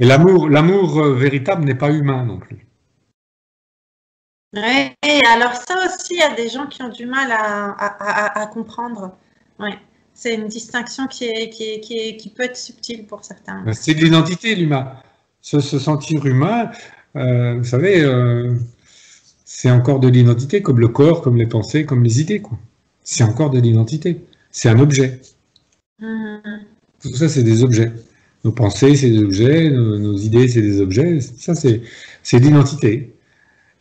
[0.00, 2.66] Et l'amour, l'amour euh, véritable n'est pas humain non plus.
[4.56, 8.40] Oui, alors ça aussi, il y a des gens qui ont du mal à, à,
[8.40, 9.16] à, comprendre.
[9.58, 9.78] Ouais.
[10.14, 13.62] C'est une distinction qui, est, qui, qui, qui, peut être subtile pour certains.
[13.62, 14.92] Ben, c'est de l'identité, l'humain
[15.44, 16.70] se, sentir humain,
[17.16, 18.54] euh, vous savez, euh,
[19.44, 22.42] c'est encore de l'identité, comme le corps, comme les pensées, comme les idées.
[23.02, 24.24] C'est encore de l'identité.
[24.50, 25.20] C'est un objet.
[26.00, 27.92] Tout ça, c'est des objets.
[28.44, 29.70] Nos pensées, c'est des objets.
[29.70, 31.20] Nos, idées, c'est des objets.
[31.20, 31.82] Ça, c'est,
[32.22, 33.13] c'est l'identité.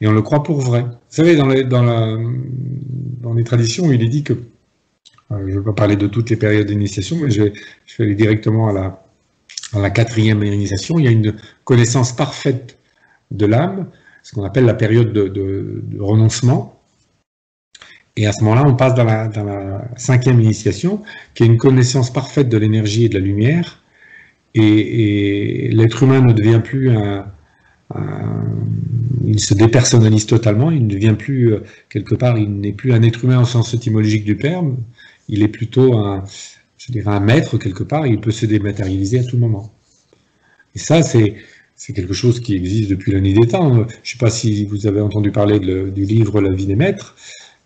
[0.03, 0.81] Et on le croit pour vrai.
[0.81, 4.33] Vous savez, dans les, traditions, il est dit que
[5.31, 7.53] je ne vais pas parler de toutes les périodes d'initiation, mais je vais,
[7.99, 8.99] aller directement à
[9.79, 10.99] la, quatrième initiation.
[10.99, 12.77] Il y a une connaissance parfaite
[13.31, 13.87] de l'âme,
[14.23, 16.81] ce qu'on appelle la période de, renoncement.
[18.17, 21.01] Et à ce moment-là, on passe dans la, cinquième initiation,
[21.33, 23.81] qui est une connaissance parfaite de l'énergie et de la lumière.
[24.53, 27.25] Et, l'être humain ne devient plus un,
[29.25, 31.53] Il se dépersonnalise totalement, il ne devient plus,
[31.89, 34.77] quelque part, il n'est plus un être humain au sens étymologique du terme,
[35.29, 36.23] il est plutôt un,
[36.85, 39.71] je dirais un maître quelque part, il peut se dématérialiser à tout moment.
[40.75, 41.35] Et ça, c'est
[41.93, 43.73] quelque chose qui existe depuis la nuit des temps.
[43.73, 47.15] Je ne sais pas si vous avez entendu parler du livre La vie des maîtres,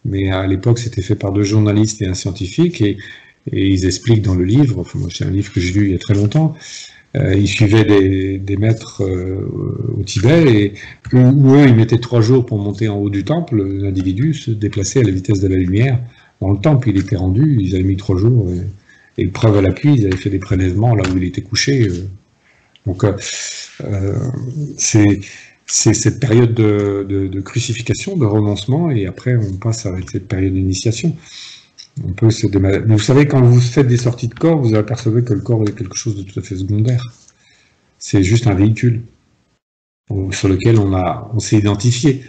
[0.05, 2.97] mais à l'époque, c'était fait par deux journalistes et un scientifique, et,
[3.53, 6.15] ils expliquent dans le livre, c'est un livre que j'ai lu il y a très
[6.15, 6.57] longtemps,
[7.15, 7.85] euh, ils suivaient
[8.39, 9.49] des, maîtres euh,
[9.97, 10.73] au Tibet, et
[11.13, 14.99] où eux, ils mettaient trois jours pour monter en haut du temple, l'individu se déplaçait
[14.99, 15.99] à la vitesse de la lumière,
[16.41, 18.47] dans le temple, il était rendu, ils avaient mis trois jours,
[19.17, 21.88] et, preuve à l'appui, ils avaient fait des prélèvements là où il était couché.
[21.88, 22.07] Euh.
[22.85, 23.13] Donc, euh,
[23.84, 24.17] euh,
[24.75, 25.23] c'est
[25.65, 31.15] cette période de, crucifixion, de renoncement, et après, on passe avec cette période d'initiation.
[32.06, 35.34] On peut se vous savez, quand vous faites des sorties de corps, vous apercevez que
[35.34, 37.03] le corps est quelque chose de tout à fait secondaire.
[37.98, 39.02] C'est juste un véhicule
[40.32, 40.94] sur lequel on,
[41.34, 42.24] on s'est identifié.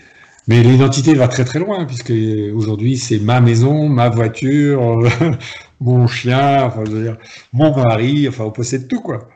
[0.48, 2.12] Mais l'identité va très très loin, puisque
[2.54, 5.06] aujourd'hui c'est ma maison, ma voiture,
[5.80, 7.18] mon chien, je veux dire,
[7.52, 9.28] mon mari, enfin on possède tout quoi.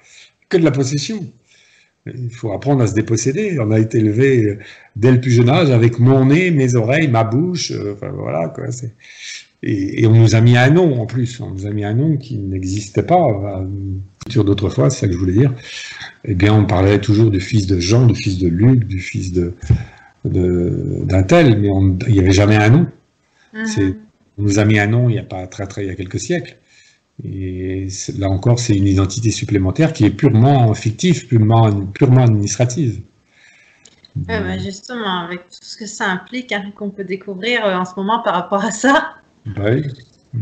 [0.49, 1.21] Que de la possession.
[2.07, 3.59] Il faut apprendre à se déposséder.
[3.61, 4.59] On a été élevé
[4.97, 8.49] dès le plus jeune âge avec mon nez, mes oreilles, ma bouche, euh, enfin voilà
[8.49, 8.65] quoi.
[9.63, 11.41] Et, et, on nous a mis un nom en plus.
[11.41, 13.65] On nous a mis un nom qui n'existait pas
[14.29, 15.53] sur d'autres fois, c'est ça que je voulais dire.
[16.25, 19.33] Eh bien, on parlait toujours du fils de Jean, du fils de Luc, du fils
[19.33, 19.55] de,
[20.25, 21.69] d'un tel, mais
[22.07, 22.87] il n'y avait jamais un nom.
[23.53, 23.97] Mhm.
[24.39, 25.95] On nous a mis un nom il n'y a pas très très il y a
[25.95, 26.57] quelques siècles.
[27.23, 33.03] Et là encore, c'est une identité supplémentaire qui est purement fictive, purement, purement administrative.
[34.17, 37.93] Bah, justement, avec tout ce que ça implique, hein, qu'on peut découvrir euh, en ce
[37.97, 39.15] moment par rapport à ça.
[39.47, 39.83] Oui.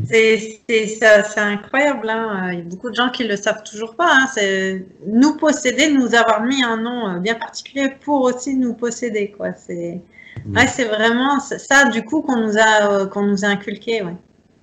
[0.09, 2.09] C'est incroyable.
[2.09, 2.51] Hein.
[2.53, 4.09] Il y a beaucoup de gens qui ne le savent toujours pas.
[4.09, 4.27] Hein.
[4.33, 9.35] C'est nous posséder, nous avoir mis un nom euh, bien particulier pour aussi nous posséder.
[9.57, 10.01] C'est
[10.47, 14.03] ouais, vraiment ça, du coup, qu'on nous, a, euh, qu'on nous a inculqué.
[14.03, 14.15] Ouais.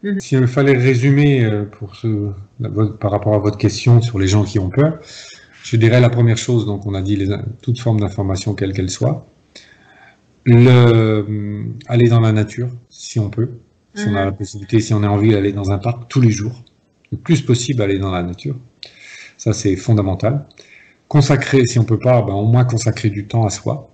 [0.04, 0.20] Mhm.
[0.20, 2.32] S'il fallait résumer euh, pour ce,
[3.00, 5.00] par rapport à votre question sur les gens qui ont peur,
[5.64, 8.90] je dirais la première chose, donc on a dit les, toute forme d'information, quelle qu'elle
[8.90, 9.26] soit,
[10.46, 13.50] le, aller dans la nature, si on peut,
[13.98, 16.30] si on a la possibilité, si on a envie d'aller dans un parc tous les
[16.30, 16.64] jours,
[17.12, 18.56] le plus possible aller dans la nature.
[19.38, 20.46] Ça, c'est fondamental.
[21.08, 23.90] Consacrer, si on peut pas, ben, au moins consacrer du temps à soi,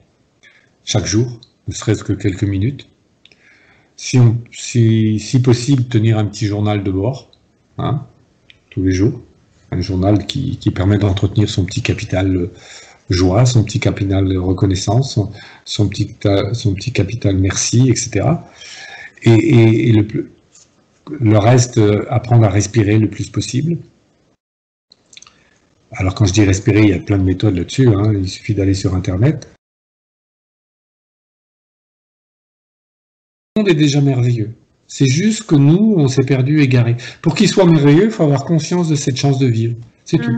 [0.84, 2.90] chaque jour, ne serait-ce que quelques minutes.
[3.96, 4.20] Si,
[5.42, 7.32] possible, tenir un petit journal de bord,
[7.78, 8.06] hein,
[8.72, 9.22] tous les jours.
[9.72, 12.50] Un journal qui, permet d'entretenir son petit capital
[13.10, 15.32] joie, son petit capital reconnaissance, son,
[15.66, 16.16] son, petit,
[16.54, 18.36] son petit capital merci, etc
[19.24, 20.32] et, le,
[21.20, 23.78] le, reste, euh, apprendre à respirer le plus possible.
[25.92, 28.14] Alors quand je dis respirer, il y a plein de méthodes là-dessus, hein.
[28.14, 29.48] il suffit d'aller sur Internet.
[33.56, 34.52] Le monde est déjà merveilleux.
[34.88, 36.98] C'est juste que nous, on s'est perdu, égaré.
[37.22, 39.76] Pour qu'il soit merveilleux, il faut avoir conscience de cette chance de vivre.
[40.06, 40.36] C'est tout.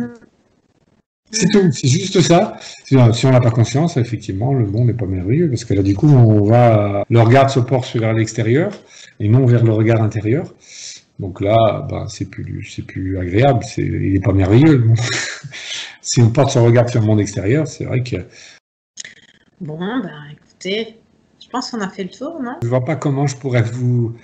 [1.35, 2.57] C'est tout, c'est juste ça.
[2.85, 5.95] Si on n'a pas conscience, effectivement, le monde n'est pas merveilleux, parce que là, du
[5.95, 8.71] coup, on va, le regard se porte vers l'extérieur
[9.19, 10.53] et non vers le regard intérieur.
[11.19, 13.63] Donc là, bah, c'est plus, c'est plus agréable.
[13.63, 14.85] C'est, il n'est pas merveilleux.
[16.01, 18.17] si on porte son regard sur le monde extérieur, c'est vrai que.
[19.61, 20.97] Bon, ben, écoutez,
[21.41, 22.57] je pense qu'on a fait le tour, non?
[22.61, 24.15] Je vois pas comment je pourrais vous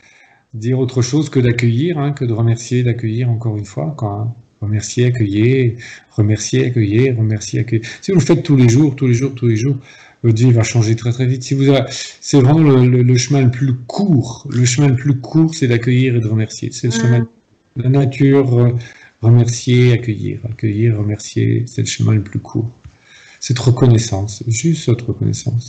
[0.53, 4.35] dire autre chose que d'accueillir, hein, que de remercier, d'accueillir encore une fois, quoi.
[4.61, 5.73] Remercier, accueillir,
[6.11, 7.85] remercier, accueillir, remercier, accueillir.
[8.01, 9.77] Si vous le faites tous les jours, tous les jours, tous les jours,
[10.23, 11.43] votre vie va changer très très vite.
[11.43, 14.47] Si vous c'est vraiment le, chemin le plus court.
[14.51, 16.71] Le chemin le plus court, c'est d'accueillir et de remercier.
[16.71, 17.27] C'est le chemin
[17.75, 18.77] de la nature.
[19.21, 22.71] Remercier, accueillir, accueillir, remercier, c'est le chemin le plus court.
[23.39, 25.59] Cette reconnaissance, juste cette reconnaissance.